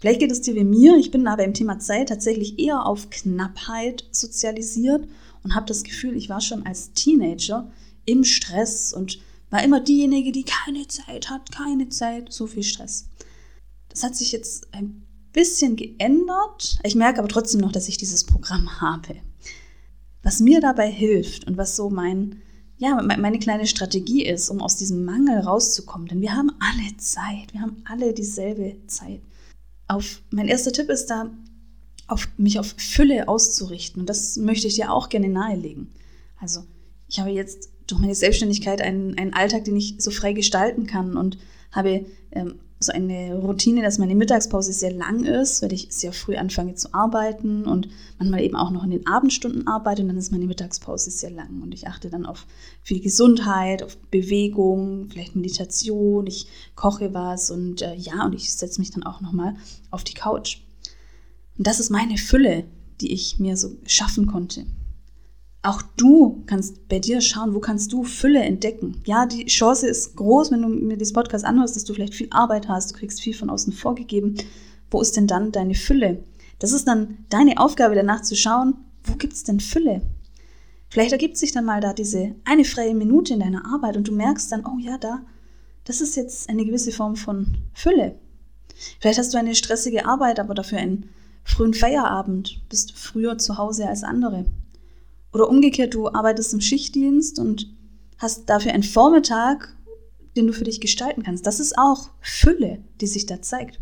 Vielleicht 0.00 0.20
geht 0.20 0.32
es 0.32 0.42
dir 0.42 0.54
wie 0.54 0.64
mir, 0.64 0.98
ich 0.98 1.10
bin 1.10 1.26
aber 1.26 1.44
im 1.44 1.54
Thema 1.54 1.78
Zeit 1.78 2.10
tatsächlich 2.10 2.58
eher 2.58 2.84
auf 2.84 3.08
Knappheit 3.08 4.04
sozialisiert 4.10 5.08
und 5.42 5.54
habe 5.54 5.64
das 5.64 5.82
Gefühl, 5.82 6.14
ich 6.14 6.28
war 6.28 6.42
schon 6.42 6.66
als 6.66 6.92
Teenager 6.92 7.72
im 8.04 8.22
Stress 8.24 8.92
und 8.92 9.18
war 9.48 9.64
immer 9.64 9.80
diejenige, 9.80 10.30
die 10.30 10.44
keine 10.44 10.87
Zeit 10.88 11.30
hat, 11.30 11.50
keine 11.52 11.88
Zeit, 11.88 12.30
so 12.34 12.46
viel 12.46 12.64
Stress. 12.64 13.08
Das 13.88 14.02
hat 14.02 14.14
sich 14.14 14.30
jetzt 14.30 14.74
ein 14.74 15.06
bisschen 15.32 15.76
geändert. 15.76 16.78
Ich 16.82 16.96
merke 16.96 17.20
aber 17.20 17.28
trotzdem 17.28 17.62
noch, 17.62 17.72
dass 17.72 17.88
ich 17.88 17.96
dieses 17.96 18.24
Programm 18.24 18.82
habe. 18.82 19.16
Was 20.24 20.40
mir 20.40 20.60
dabei 20.60 20.90
hilft 20.90 21.46
und 21.46 21.56
was 21.56 21.76
so 21.76 21.90
mein, 21.90 22.42
ja, 22.78 23.00
meine 23.00 23.38
kleine 23.38 23.66
Strategie 23.66 24.24
ist, 24.24 24.48
um 24.48 24.60
aus 24.60 24.76
diesem 24.76 25.04
Mangel 25.04 25.38
rauszukommen, 25.38 26.08
denn 26.08 26.20
wir 26.20 26.34
haben 26.34 26.50
alle 26.58 26.96
Zeit, 26.96 27.52
wir 27.52 27.60
haben 27.60 27.82
alle 27.84 28.12
dieselbe 28.12 28.76
Zeit. 28.87 29.20
Auf, 29.87 30.22
mein 30.30 30.48
erster 30.48 30.72
Tipp 30.72 30.88
ist 30.88 31.06
da, 31.06 31.30
auf, 32.06 32.28
mich 32.37 32.58
auf 32.58 32.74
Fülle 32.76 33.28
auszurichten. 33.28 34.00
Und 34.00 34.10
das 34.10 34.37
möchte 34.37 34.66
ich 34.66 34.74
dir 34.74 34.92
auch 34.92 35.08
gerne 35.08 35.28
nahelegen. 35.28 35.92
Also 36.40 36.64
ich 37.08 37.20
habe 37.20 37.30
jetzt 37.30 37.70
durch 37.87 38.00
meine 38.00 38.14
Selbstständigkeit 38.14 38.80
einen, 38.80 39.16
einen 39.18 39.34
Alltag, 39.34 39.64
den 39.64 39.76
ich 39.76 39.96
so 39.98 40.10
frei 40.10 40.32
gestalten 40.32 40.87
kann 40.87 41.16
und 41.16 41.38
habe 41.70 42.06
ähm, 42.32 42.60
so 42.85 42.92
eine 42.92 43.35
Routine, 43.37 43.83
dass 43.83 43.99
meine 43.99 44.14
Mittagspause 44.14 44.73
sehr 44.73 44.92
lang 44.92 45.25
ist, 45.25 45.62
weil 45.62 45.73
ich 45.73 45.88
sehr 45.90 46.12
früh 46.12 46.37
anfange 46.37 46.75
zu 46.75 46.92
arbeiten 46.94 47.64
und 47.64 47.88
manchmal 48.18 48.42
eben 48.42 48.57
auch 48.57 48.70
noch 48.70 48.85
in 48.85 48.90
den 48.90 49.07
Abendstunden 49.07 49.66
arbeite 49.66 50.03
und 50.03 50.09
dann 50.09 50.16
ist 50.16 50.33
meine 50.33 50.47
Mittagspause 50.47 51.11
sehr 51.11 51.31
lang 51.31 51.62
und 51.62 51.73
ich 51.75 51.88
achte 51.88 52.11
dann 52.11 52.27
auf 52.27 52.47
viel 52.83 53.01
Gesundheit, 53.01 53.83
auf 53.83 53.97
Bewegung, 54.11 55.09
vielleicht 55.11 55.37
Meditation, 55.37 56.27
ich 56.27 56.47
koche 56.75 57.14
was 57.14 57.51
und 57.51 57.83
äh, 57.83 57.94
ja, 57.94 58.25
und 58.25 58.35
ich 58.35 58.55
setze 58.55 58.81
mich 58.81 58.90
dann 58.90 59.03
auch 59.03 59.20
nochmal 59.20 59.57
auf 59.90 60.05
die 60.05 60.14
Couch. 60.14 60.59
Und 61.57 61.66
das 61.66 61.81
ist 61.81 61.90
meine 61.90 62.18
Fülle, 62.18 62.64
die 63.01 63.12
ich 63.12 63.38
mir 63.38 63.57
so 63.57 63.77
schaffen 63.87 64.27
konnte. 64.27 64.66
Auch 65.64 65.81
du 65.96 66.42
kannst 66.44 66.88
bei 66.90 66.98
dir 66.98 67.22
schauen, 67.22 67.55
wo 67.55 67.59
kannst 67.59 67.90
du 67.94 68.05
Fülle 68.05 68.40
entdecken. 68.40 69.00
Ja, 69.07 69.24
die 69.24 69.46
Chance 69.46 69.87
ist 69.87 70.14
groß, 70.14 70.53
wenn 70.53 70.61
du 70.61 70.68
mir 70.68 70.98
dieses 70.98 71.14
Podcast 71.14 71.42
anhörst, 71.42 71.74
dass 71.74 71.85
du 71.85 71.94
vielleicht 71.94 72.14
viel 72.14 72.29
Arbeit 72.31 72.68
hast, 72.68 72.92
du 72.92 72.98
kriegst 72.98 73.22
viel 73.22 73.33
von 73.33 73.48
außen 73.48 73.72
vorgegeben. 73.72 74.35
Wo 74.90 75.00
ist 75.00 75.16
denn 75.16 75.27
dann 75.27 75.53
deine 75.53 75.74
Fülle? 75.74 76.22
Das 76.59 76.72
ist 76.72 76.87
dann 76.87 77.24
deine 77.31 77.59
Aufgabe 77.59 77.94
danach 77.94 78.20
zu 78.20 78.37
schauen, 78.37 78.74
wo 79.05 79.14
gibt 79.14 79.33
es 79.33 79.42
denn 79.42 79.59
Fülle? 79.59 80.03
Vielleicht 80.90 81.12
ergibt 81.12 81.38
sich 81.38 81.53
dann 81.53 81.64
mal 81.64 81.81
da 81.81 81.94
diese 81.94 82.35
eine 82.44 82.66
freie 82.66 82.94
Minute 82.94 83.33
in 83.33 83.40
deiner 83.40 83.64
Arbeit 83.64 83.96
und 83.96 84.07
du 84.07 84.12
merkst 84.12 84.53
dann, 84.53 84.66
oh 84.66 84.79
ja, 84.79 84.98
da, 84.98 85.22
das 85.85 86.03
ist 86.03 86.14
jetzt 86.14 86.50
eine 86.50 86.66
gewisse 86.66 86.92
Form 86.92 87.16
von 87.16 87.57
Fülle. 87.72 88.16
Vielleicht 89.00 89.18
hast 89.18 89.33
du 89.33 89.38
eine 89.38 89.55
stressige 89.55 90.05
Arbeit, 90.05 90.38
aber 90.38 90.53
dafür 90.53 90.77
ein 90.77 91.09
frühen 91.42 91.72
Feierabend, 91.72 92.61
bist 92.68 92.92
früher 92.92 93.38
zu 93.38 93.57
Hause 93.57 93.88
als 93.88 94.05
andere. 94.05 94.44
Oder 95.35 95.49
umgekehrt, 95.49 95.94
du 95.94 96.09
arbeitest 96.09 96.55
im 96.55 96.61
Schichtdienst 96.61 97.40
und 97.40 97.68
hast 98.18 98.49
dafür 98.49 98.73
einen 98.73 98.85
Vormittag, 98.85 99.77
den 100.37 100.47
du 100.47 100.53
für 100.53 100.64
dich 100.64 100.81
gestalten 100.81 101.25
kannst. 101.25 101.44
Das 101.44 101.59
ist 101.59 101.77
auch 101.77 102.11
Fülle, 102.20 102.79
die 103.01 103.09
sich 103.09 103.27
da 103.27 103.42
zeigt. 103.42 103.81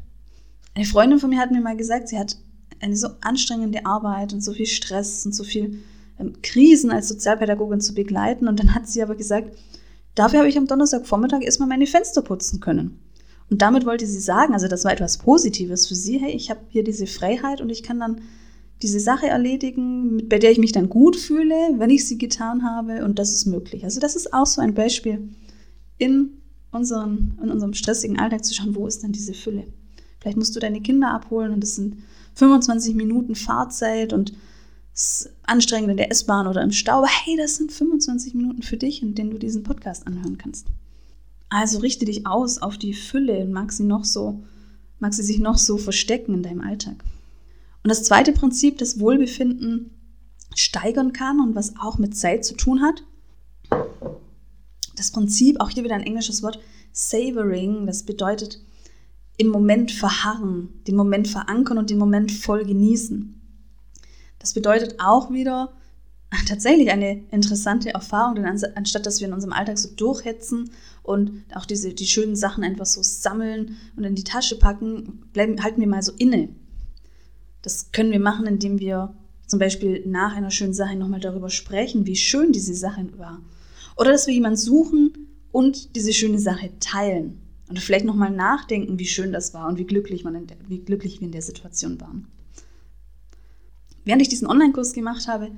Eine 0.74 0.86
Freundin 0.86 1.18
von 1.18 1.28
mir 1.28 1.38
hat 1.38 1.50
mir 1.50 1.60
mal 1.60 1.76
gesagt, 1.76 2.08
sie 2.08 2.18
hat 2.18 2.38
eine 2.80 2.96
so 2.96 3.08
anstrengende 3.20 3.84
Arbeit 3.84 4.32
und 4.32 4.40
so 4.40 4.52
viel 4.54 4.66
Stress 4.66 5.26
und 5.26 5.34
so 5.34 5.44
viel 5.44 5.82
ähm, 6.18 6.32
Krisen 6.42 6.90
als 6.90 7.08
Sozialpädagogin 7.08 7.82
zu 7.82 7.94
begleiten. 7.94 8.48
Und 8.48 8.58
dann 8.58 8.74
hat 8.74 8.88
sie 8.88 9.02
aber 9.02 9.14
gesagt, 9.14 9.54
dafür 10.14 10.40
habe 10.40 10.48
ich 10.48 10.56
am 10.56 10.66
Donnerstagvormittag 10.66 11.42
erstmal 11.42 11.68
meine 11.68 11.86
Fenster 11.86 12.22
putzen 12.22 12.60
können. 12.60 12.98
Und 13.50 13.60
damit 13.60 13.84
wollte 13.84 14.06
sie 14.06 14.20
sagen, 14.20 14.54
also 14.54 14.68
das 14.68 14.86
war 14.86 14.92
etwas 14.92 15.18
Positives 15.18 15.86
für 15.86 15.94
sie, 15.94 16.18
hey, 16.18 16.32
ich 16.32 16.48
habe 16.48 16.60
hier 16.70 16.82
diese 16.82 17.06
Freiheit 17.06 17.60
und 17.60 17.68
ich 17.68 17.82
kann 17.82 18.00
dann 18.00 18.22
diese 18.82 19.00
Sache 19.00 19.28
erledigen, 19.28 20.28
bei 20.28 20.38
der 20.38 20.50
ich 20.50 20.58
mich 20.58 20.72
dann 20.72 20.88
gut 20.88 21.16
fühle, 21.16 21.54
wenn 21.78 21.90
ich 21.90 22.06
sie 22.06 22.18
getan 22.18 22.64
habe 22.64 23.04
und 23.04 23.18
das 23.18 23.32
ist 23.32 23.46
möglich. 23.46 23.84
Also 23.84 24.00
das 24.00 24.16
ist 24.16 24.34
auch 24.34 24.46
so 24.46 24.60
ein 24.60 24.74
Beispiel 24.74 25.28
in, 25.98 26.38
unseren, 26.72 27.38
in 27.42 27.50
unserem 27.50 27.74
stressigen 27.74 28.18
Alltag 28.18 28.44
zu 28.44 28.54
schauen, 28.54 28.74
wo 28.74 28.86
ist 28.86 29.02
denn 29.02 29.12
diese 29.12 29.34
Fülle. 29.34 29.66
Vielleicht 30.20 30.36
musst 30.36 30.54
du 30.56 30.60
deine 30.60 30.80
Kinder 30.80 31.12
abholen 31.12 31.52
und 31.52 31.62
es 31.62 31.76
sind 31.76 31.96
25 32.34 32.94
Minuten 32.94 33.34
Fahrzeit 33.34 34.12
und 34.12 34.32
es 34.94 35.22
ist 35.22 35.30
anstrengend 35.44 35.90
in 35.90 35.96
der 35.96 36.10
S-Bahn 36.10 36.46
oder 36.46 36.62
im 36.62 36.72
Stau. 36.72 37.04
Hey, 37.06 37.36
das 37.36 37.56
sind 37.56 37.72
25 37.72 38.34
Minuten 38.34 38.62
für 38.62 38.76
dich, 38.76 39.02
in 39.02 39.14
denen 39.14 39.30
du 39.30 39.38
diesen 39.38 39.62
Podcast 39.62 40.06
anhören 40.06 40.38
kannst. 40.38 40.66
Also 41.48 41.78
richte 41.78 42.04
dich 42.04 42.26
aus 42.26 42.60
auf 42.60 42.78
die 42.78 42.94
Fülle 42.94 43.44
und 43.44 43.52
mag 43.52 43.72
sie 43.72 43.84
noch 43.84 44.04
so, 44.04 44.42
mag 44.98 45.14
sie 45.14 45.22
sich 45.22 45.38
noch 45.38 45.58
so 45.58 45.76
verstecken 45.76 46.34
in 46.34 46.42
deinem 46.42 46.60
Alltag. 46.60 47.04
Und 47.82 47.88
das 47.88 48.04
zweite 48.04 48.32
Prinzip, 48.32 48.78
das 48.78 49.00
Wohlbefinden 49.00 49.90
steigern 50.54 51.12
kann 51.12 51.40
und 51.40 51.54
was 51.54 51.74
auch 51.80 51.98
mit 51.98 52.16
Zeit 52.16 52.44
zu 52.44 52.54
tun 52.54 52.82
hat. 52.82 53.02
Das 54.96 55.10
Prinzip, 55.10 55.60
auch 55.60 55.70
hier 55.70 55.84
wieder 55.84 55.94
ein 55.94 56.02
englisches 56.02 56.42
Wort, 56.42 56.60
savoring, 56.92 57.86
das 57.86 58.04
bedeutet 58.04 58.60
im 59.38 59.48
Moment 59.48 59.90
verharren, 59.90 60.68
den 60.86 60.94
Moment 60.94 61.26
verankern 61.26 61.78
und 61.78 61.90
den 61.90 61.98
Moment 61.98 62.30
voll 62.30 62.64
genießen. 62.64 63.40
Das 64.38 64.52
bedeutet 64.52 64.96
auch 64.98 65.30
wieder 65.30 65.72
tatsächlich 66.46 66.90
eine 66.90 67.24
interessante 67.30 67.94
Erfahrung, 67.94 68.36
denn 68.36 68.44
anstatt 68.44 69.06
dass 69.06 69.20
wir 69.20 69.28
in 69.28 69.34
unserem 69.34 69.54
Alltag 69.54 69.78
so 69.78 69.88
durchhetzen 69.88 70.70
und 71.02 71.44
auch 71.54 71.64
diese, 71.64 71.94
die 71.94 72.06
schönen 72.06 72.36
Sachen 72.36 72.62
einfach 72.62 72.86
so 72.86 73.02
sammeln 73.02 73.76
und 73.96 74.04
in 74.04 74.14
die 74.14 74.24
Tasche 74.24 74.58
packen, 74.58 75.24
bleiben, 75.32 75.62
halten 75.64 75.80
wir 75.80 75.88
mal 75.88 76.02
so 76.02 76.12
inne 76.18 76.50
das 77.62 77.92
können 77.92 78.12
wir 78.12 78.20
machen, 78.20 78.46
indem 78.46 78.78
wir 78.78 79.14
zum 79.46 79.58
Beispiel 79.58 80.02
nach 80.06 80.34
einer 80.34 80.50
schönen 80.50 80.74
Sache 80.74 80.96
nochmal 80.96 81.20
darüber 81.20 81.50
sprechen, 81.50 82.06
wie 82.06 82.16
schön 82.16 82.52
diese 82.52 82.74
Sache 82.74 83.06
war. 83.18 83.40
Oder 83.96 84.12
dass 84.12 84.26
wir 84.26 84.34
jemanden 84.34 84.56
suchen 84.56 85.28
und 85.52 85.94
diese 85.94 86.12
schöne 86.12 86.38
Sache 86.38 86.70
teilen. 86.80 87.38
Und 87.68 87.78
vielleicht 87.78 88.04
nochmal 88.04 88.30
nachdenken, 88.30 88.98
wie 88.98 89.06
schön 89.06 89.32
das 89.32 89.54
war 89.54 89.68
und 89.68 89.78
wie 89.78 89.84
glücklich, 89.84 90.24
man 90.24 90.46
der, 90.46 90.56
wie 90.68 90.80
glücklich 90.80 91.20
wir 91.20 91.26
in 91.26 91.32
der 91.32 91.42
Situation 91.42 92.00
waren. 92.00 92.26
Während 94.04 94.22
ich 94.22 94.28
diesen 94.28 94.48
Online-Kurs 94.48 94.92
gemacht 94.92 95.28
habe, 95.28 95.50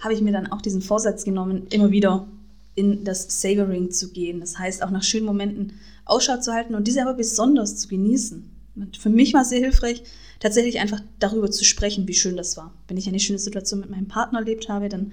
habe 0.00 0.14
ich 0.14 0.20
mir 0.20 0.32
dann 0.32 0.48
auch 0.48 0.60
diesen 0.60 0.82
Vorsatz 0.82 1.24
genommen, 1.24 1.66
immer 1.70 1.90
wieder 1.90 2.26
in 2.74 3.04
das 3.04 3.40
Savoring 3.40 3.90
zu 3.90 4.12
gehen. 4.12 4.40
Das 4.40 4.58
heißt, 4.58 4.82
auch 4.82 4.90
nach 4.90 5.02
schönen 5.02 5.26
Momenten 5.26 5.74
Ausschau 6.04 6.38
zu 6.38 6.52
halten 6.52 6.74
und 6.74 6.86
diese 6.86 7.02
aber 7.02 7.14
besonders 7.14 7.76
zu 7.76 7.88
genießen. 7.88 8.57
Für 8.98 9.10
mich 9.10 9.34
war 9.34 9.42
es 9.42 9.50
sehr 9.50 9.60
hilfreich, 9.60 10.02
tatsächlich 10.40 10.78
einfach 10.78 11.00
darüber 11.18 11.50
zu 11.50 11.64
sprechen, 11.64 12.06
wie 12.08 12.14
schön 12.14 12.36
das 12.36 12.56
war. 12.56 12.74
Wenn 12.86 12.96
ich 12.96 13.08
eine 13.08 13.20
schöne 13.20 13.38
Situation 13.38 13.80
mit 13.80 13.90
meinem 13.90 14.08
Partner 14.08 14.40
erlebt 14.40 14.68
habe, 14.68 14.88
dann 14.88 15.12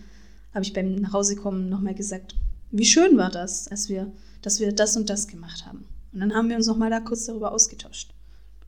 habe 0.54 0.64
ich 0.64 0.74
beim 0.74 0.96
Nachhausekommen 0.96 1.70
nochmal 1.70 1.96
gesagt, 1.96 2.36
wie 2.72 2.86
schön 2.86 3.18
war 3.18 3.30
das, 3.30 3.68
als 3.68 3.90
wir, 3.90 4.12
dass 4.42 4.60
wir 4.60 4.72
das 4.72 4.96
und 4.98 5.10
das 5.10 5.28
gemacht 5.28 5.66
haben. 5.66 5.86
Und 6.14 6.20
dann 6.22 6.34
haben 6.34 6.50
wir 6.50 6.56
uns 6.56 6.68
nochmal 6.68 6.90
da 6.90 7.00
kurz 7.00 7.26
darüber 7.26 7.52
ausgetauscht. 7.52 8.14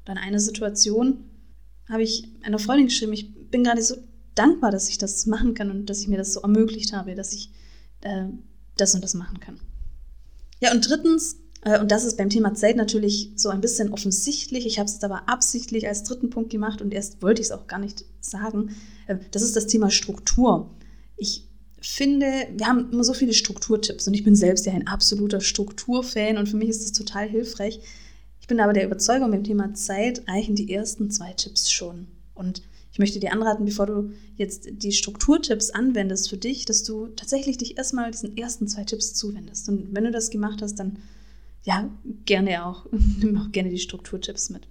Dann 0.06 0.18
eine 0.18 0.40
Situation 0.40 1.26
habe 1.90 2.04
ich 2.04 2.28
einer 2.44 2.60
Freundin 2.60 2.88
geschrieben, 2.88 3.14
ich 3.14 3.34
bin 3.50 3.64
gerade 3.64 3.82
so 3.82 3.96
dankbar, 4.36 4.72
dass 4.72 4.90
ich 4.90 4.98
das 4.98 5.26
machen 5.26 5.54
kann 5.54 5.72
und 5.72 5.86
dass 5.88 6.02
ich 6.02 6.08
mir 6.08 6.18
das 6.18 6.34
so 6.34 6.42
ermöglicht 6.42 6.94
habe, 6.94 7.16
dass 7.16 7.34
ich 7.34 7.50
äh, 8.02 8.26
das 8.76 8.94
und 8.96 9.04
das 9.04 9.14
machen 9.14 9.40
kann. 9.40 9.60
Ja, 10.60 10.72
und 10.74 10.88
drittens, 10.88 11.38
und 11.64 11.92
das 11.92 12.06
ist 12.06 12.18
beim 12.18 12.30
Thema 12.30 12.54
Zeit 12.54 12.78
natürlich 12.78 13.32
so 13.36 13.50
ein 13.50 13.62
bisschen 13.62 13.92
offensichtlich. 13.92 14.66
Ich 14.66 14.80
habe 14.80 14.88
es 14.88 15.04
aber 15.04 15.28
absichtlich 15.28 15.88
als 15.88 16.04
dritten 16.04 16.30
Punkt 16.30 16.50
gemacht 16.50 16.82
und 16.82 16.94
erst 16.94 17.22
wollte 17.22 17.42
ich 17.42 17.48
es 17.48 17.52
auch 17.52 17.68
gar 17.68 17.80
nicht 17.80 18.06
sagen. 18.22 18.76
Äh, 19.08 19.18
das 19.32 19.42
ist 19.42 19.56
das 19.56 19.68
Thema 19.68 19.90
Struktur. 19.90 20.70
Ich 21.18 21.48
finde, 21.82 22.28
wir 22.56 22.68
haben 22.68 22.92
immer 22.92 23.04
so 23.04 23.14
viele 23.14 23.34
Strukturtipps 23.34 24.08
und 24.08 24.14
ich 24.14 24.24
bin 24.24 24.36
selbst 24.36 24.66
ja 24.66 24.74
ein 24.74 24.88
absoluter 24.88 25.42
Strukturfan 25.42 26.38
und 26.38 26.48
für 26.48 26.58
mich 26.58 26.70
ist 26.70 26.84
das 26.84 26.92
total 26.92 27.28
hilfreich. 27.28 27.80
Ich 28.40 28.48
bin 28.48 28.60
aber 28.60 28.74
der 28.74 28.86
Überzeugung, 28.86 29.32
beim 29.32 29.44
Thema 29.44 29.74
Zeit 29.74 30.28
reichen 30.28 30.56
die 30.56 30.72
ersten 30.72 31.12
zwei 31.12 31.34
Tipps 31.34 31.72
schon. 31.72 32.08
Und 32.34 32.62
ich 32.94 33.00
möchte 33.00 33.20
dir 33.20 33.34
anraten, 33.34 33.66
bevor 33.66 33.86
du 33.86 34.12
jetzt 34.38 34.70
die 34.72 34.92
Strukturtipps 34.92 35.72
anwendest 35.72 36.30
für 36.30 36.38
dich, 36.38 36.66
dass 36.66 36.84
du 36.84 37.08
tatsächlich 37.08 37.58
dich 37.58 37.78
erstmal 37.78 38.10
diesen 38.12 38.38
ersten 38.38 38.68
zwei 38.68 38.86
Tipps 38.86 39.14
zuwendest. 39.14 39.70
Und 39.70 39.94
wenn 39.94 40.06
du 40.06 40.12
das 40.12 40.30
gemacht 40.30 40.62
hast, 40.62 40.76
dann 40.76 40.98
ja, 41.68 41.90
gerne 42.26 42.66
auch. 42.66 42.86
Nimm 42.92 43.38
auch 43.38 43.52
gerne 43.52 43.70
die 43.70 43.78
Strukturtipps 43.78 44.50
mit. 44.50 44.68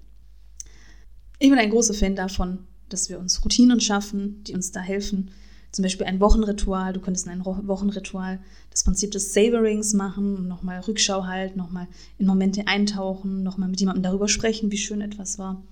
Ich 1.39 1.51
bin 1.51 1.59
ein 1.59 1.71
großer 1.71 1.93
Fan 1.93 2.17
davon, 2.17 2.61
dass 2.89 3.11
wir 3.11 3.19
uns 3.19 3.45
Routinen 3.45 3.81
schaffen, 3.81 4.43
die 4.45 4.55
uns 4.55 4.73
da 4.73 4.81
helfen. 4.81 5.31
Zum 5.73 5.83
Beispiel 5.83 6.07
ein 6.07 6.21
Wochenritual. 6.21 6.95
Du 6.95 7.01
könntest 7.01 7.27
in 7.27 7.33
ein 7.33 7.45
Wochenritual 7.45 8.41
das 8.71 8.83
Prinzip 8.83 9.11
des 9.11 9.35
Savorings 9.35 9.93
machen, 9.93 10.49
nochmal 10.49 10.81
Rückschau 10.81 11.27
halten, 11.27 11.59
nochmal 11.59 11.87
in 12.17 12.27
Momente 12.27 12.67
eintauchen, 12.67 13.43
nochmal 13.43 13.69
mit 13.69 13.79
jemandem 13.79 14.03
darüber 14.03 14.27
sprechen, 14.29 14.73
wie 14.73 14.79
schön 14.79 15.03
etwas 15.03 15.39
war. 15.39 15.63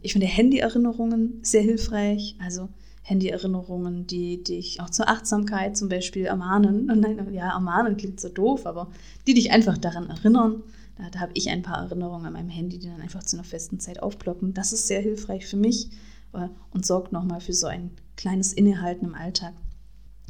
Ich 0.00 0.12
finde 0.12 0.26
Handy-Erinnerungen 0.26 1.40
sehr 1.42 1.60
hilfreich. 1.60 2.34
Also 2.38 2.70
Handy-Erinnerungen, 3.02 4.06
die 4.06 4.42
dich 4.42 4.80
auch 4.80 4.90
zur 4.90 5.08
Achtsamkeit 5.08 5.76
zum 5.76 5.88
Beispiel 5.88 6.26
ermahnen. 6.26 6.86
Nein, 7.00 7.32
ja, 7.32 7.52
ermahnen 7.52 7.96
klingt 7.96 8.20
so 8.20 8.28
doof, 8.28 8.66
aber 8.66 8.90
die 9.26 9.34
dich 9.34 9.52
einfach 9.52 9.78
daran 9.78 10.08
erinnern. 10.10 10.62
Da, 10.96 11.10
da 11.10 11.20
habe 11.20 11.32
ich 11.34 11.48
ein 11.48 11.62
paar 11.62 11.82
Erinnerungen 11.82 12.26
an 12.26 12.34
meinem 12.34 12.50
Handy, 12.50 12.78
die 12.78 12.88
dann 12.88 13.00
einfach 13.00 13.22
zu 13.22 13.36
einer 13.36 13.44
festen 13.44 13.80
Zeit 13.80 14.02
aufploppen. 14.02 14.54
Das 14.54 14.72
ist 14.72 14.86
sehr 14.86 15.00
hilfreich 15.00 15.46
für 15.46 15.56
mich 15.56 15.90
äh, 16.32 16.48
und 16.72 16.84
sorgt 16.86 17.12
nochmal 17.12 17.40
für 17.40 17.54
so 17.54 17.66
ein 17.66 17.90
kleines 18.16 18.52
Innehalten 18.52 19.06
im 19.06 19.14
Alltag. 19.14 19.54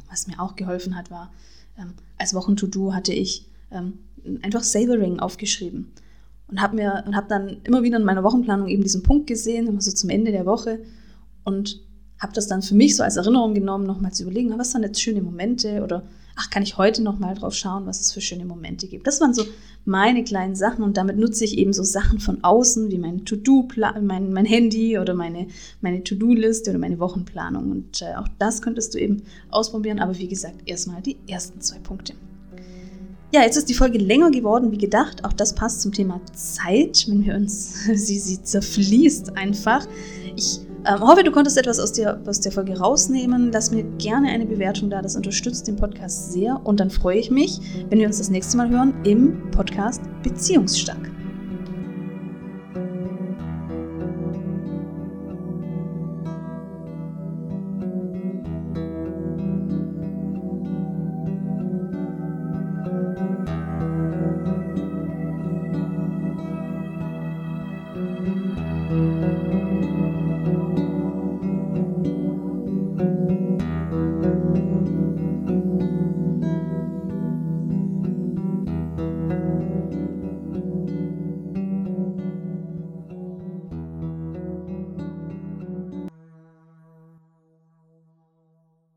Was 0.09 0.27
mir 0.27 0.39
auch 0.39 0.55
geholfen 0.55 0.95
hat, 0.95 1.11
war, 1.11 1.31
ähm, 1.77 1.93
als 2.17 2.33
Wochen-To-Do 2.33 2.93
hatte 2.93 3.13
ich 3.13 3.49
ähm, 3.71 3.99
einfach 4.41 4.63
Savoring 4.63 5.19
aufgeschrieben 5.19 5.91
und 6.47 6.61
habe 6.61 6.75
mir 6.75 7.03
und 7.05 7.15
habe 7.15 7.27
dann 7.27 7.61
immer 7.63 7.83
wieder 7.83 7.97
in 7.97 8.03
meiner 8.03 8.23
Wochenplanung 8.23 8.67
eben 8.67 8.83
diesen 8.83 9.03
Punkt 9.03 9.27
gesehen, 9.27 9.67
immer 9.67 9.81
so 9.81 9.91
zum 9.91 10.09
Ende 10.09 10.31
der 10.31 10.45
Woche 10.45 10.83
und 11.43 11.81
habe 12.21 12.33
das 12.33 12.47
dann 12.47 12.61
für 12.61 12.75
mich 12.75 12.95
so 12.95 13.03
als 13.03 13.17
Erinnerung 13.17 13.53
genommen, 13.55 13.85
nochmal 13.85 14.13
zu 14.13 14.23
überlegen, 14.23 14.57
was 14.57 14.73
waren 14.73 14.83
jetzt 14.83 15.01
schöne 15.01 15.21
Momente 15.21 15.81
oder 15.83 16.03
ach, 16.35 16.49
kann 16.51 16.61
ich 16.63 16.77
heute 16.77 17.01
nochmal 17.01 17.33
drauf 17.33 17.55
schauen, 17.55 17.87
was 17.87 17.99
es 17.99 18.11
für 18.11 18.21
schöne 18.21 18.45
Momente 18.45 18.87
gibt. 18.87 19.07
Das 19.07 19.19
waren 19.19 19.33
so 19.33 19.43
meine 19.85 20.23
kleinen 20.23 20.55
Sachen 20.55 20.83
und 20.83 20.97
damit 20.97 21.17
nutze 21.17 21.43
ich 21.43 21.57
eben 21.57 21.73
so 21.73 21.83
Sachen 21.83 22.19
von 22.19 22.43
außen, 22.43 22.91
wie 22.91 22.99
mein 22.99 23.25
To-Do, 23.25 23.67
mein, 24.01 24.31
mein 24.31 24.45
Handy 24.45 24.99
oder 24.99 25.15
meine, 25.15 25.47
meine 25.81 26.03
To-Do-Liste 26.03 26.69
oder 26.69 26.79
meine 26.79 26.99
Wochenplanung. 26.99 27.71
Und 27.71 28.01
äh, 28.03 28.15
auch 28.15 28.27
das 28.37 28.61
könntest 28.61 28.93
du 28.93 28.99
eben 28.99 29.23
ausprobieren, 29.49 29.99
aber 29.99 30.17
wie 30.19 30.27
gesagt, 30.27 30.61
erstmal 30.65 31.01
die 31.01 31.17
ersten 31.27 31.59
zwei 31.59 31.79
Punkte. 31.79 32.13
Ja, 33.33 33.41
jetzt 33.41 33.57
ist 33.57 33.69
die 33.69 33.73
Folge 33.73 33.97
länger 33.97 34.29
geworden 34.29 34.71
wie 34.71 34.77
gedacht. 34.77 35.23
Auch 35.23 35.33
das 35.33 35.55
passt 35.55 35.81
zum 35.81 35.93
Thema 35.93 36.21
Zeit, 36.33 37.05
wenn 37.07 37.25
wir 37.25 37.33
uns, 37.35 37.85
sie, 37.95 38.19
sie 38.19 38.43
zerfließt 38.43 39.37
einfach. 39.37 39.87
Ich 40.35 40.59
ähm, 40.85 41.01
hoffe, 41.01 41.23
du 41.23 41.31
konntest 41.31 41.57
etwas 41.57 41.79
aus 41.79 41.93
der, 41.93 42.19
aus 42.25 42.39
der 42.39 42.51
Folge 42.51 42.77
rausnehmen. 42.77 43.51
Lass 43.51 43.71
mir 43.71 43.83
gerne 43.97 44.29
eine 44.29 44.45
Bewertung 44.45 44.89
da, 44.89 45.01
das 45.01 45.15
unterstützt 45.15 45.67
den 45.67 45.75
Podcast 45.75 46.31
sehr. 46.31 46.59
Und 46.63 46.79
dann 46.79 46.89
freue 46.89 47.17
ich 47.17 47.29
mich, 47.29 47.59
wenn 47.89 47.99
wir 47.99 48.07
uns 48.07 48.17
das 48.17 48.29
nächste 48.29 48.57
Mal 48.57 48.69
hören 48.69 48.93
im 49.03 49.51
Podcast 49.51 50.01
Beziehungsstark. 50.23 51.20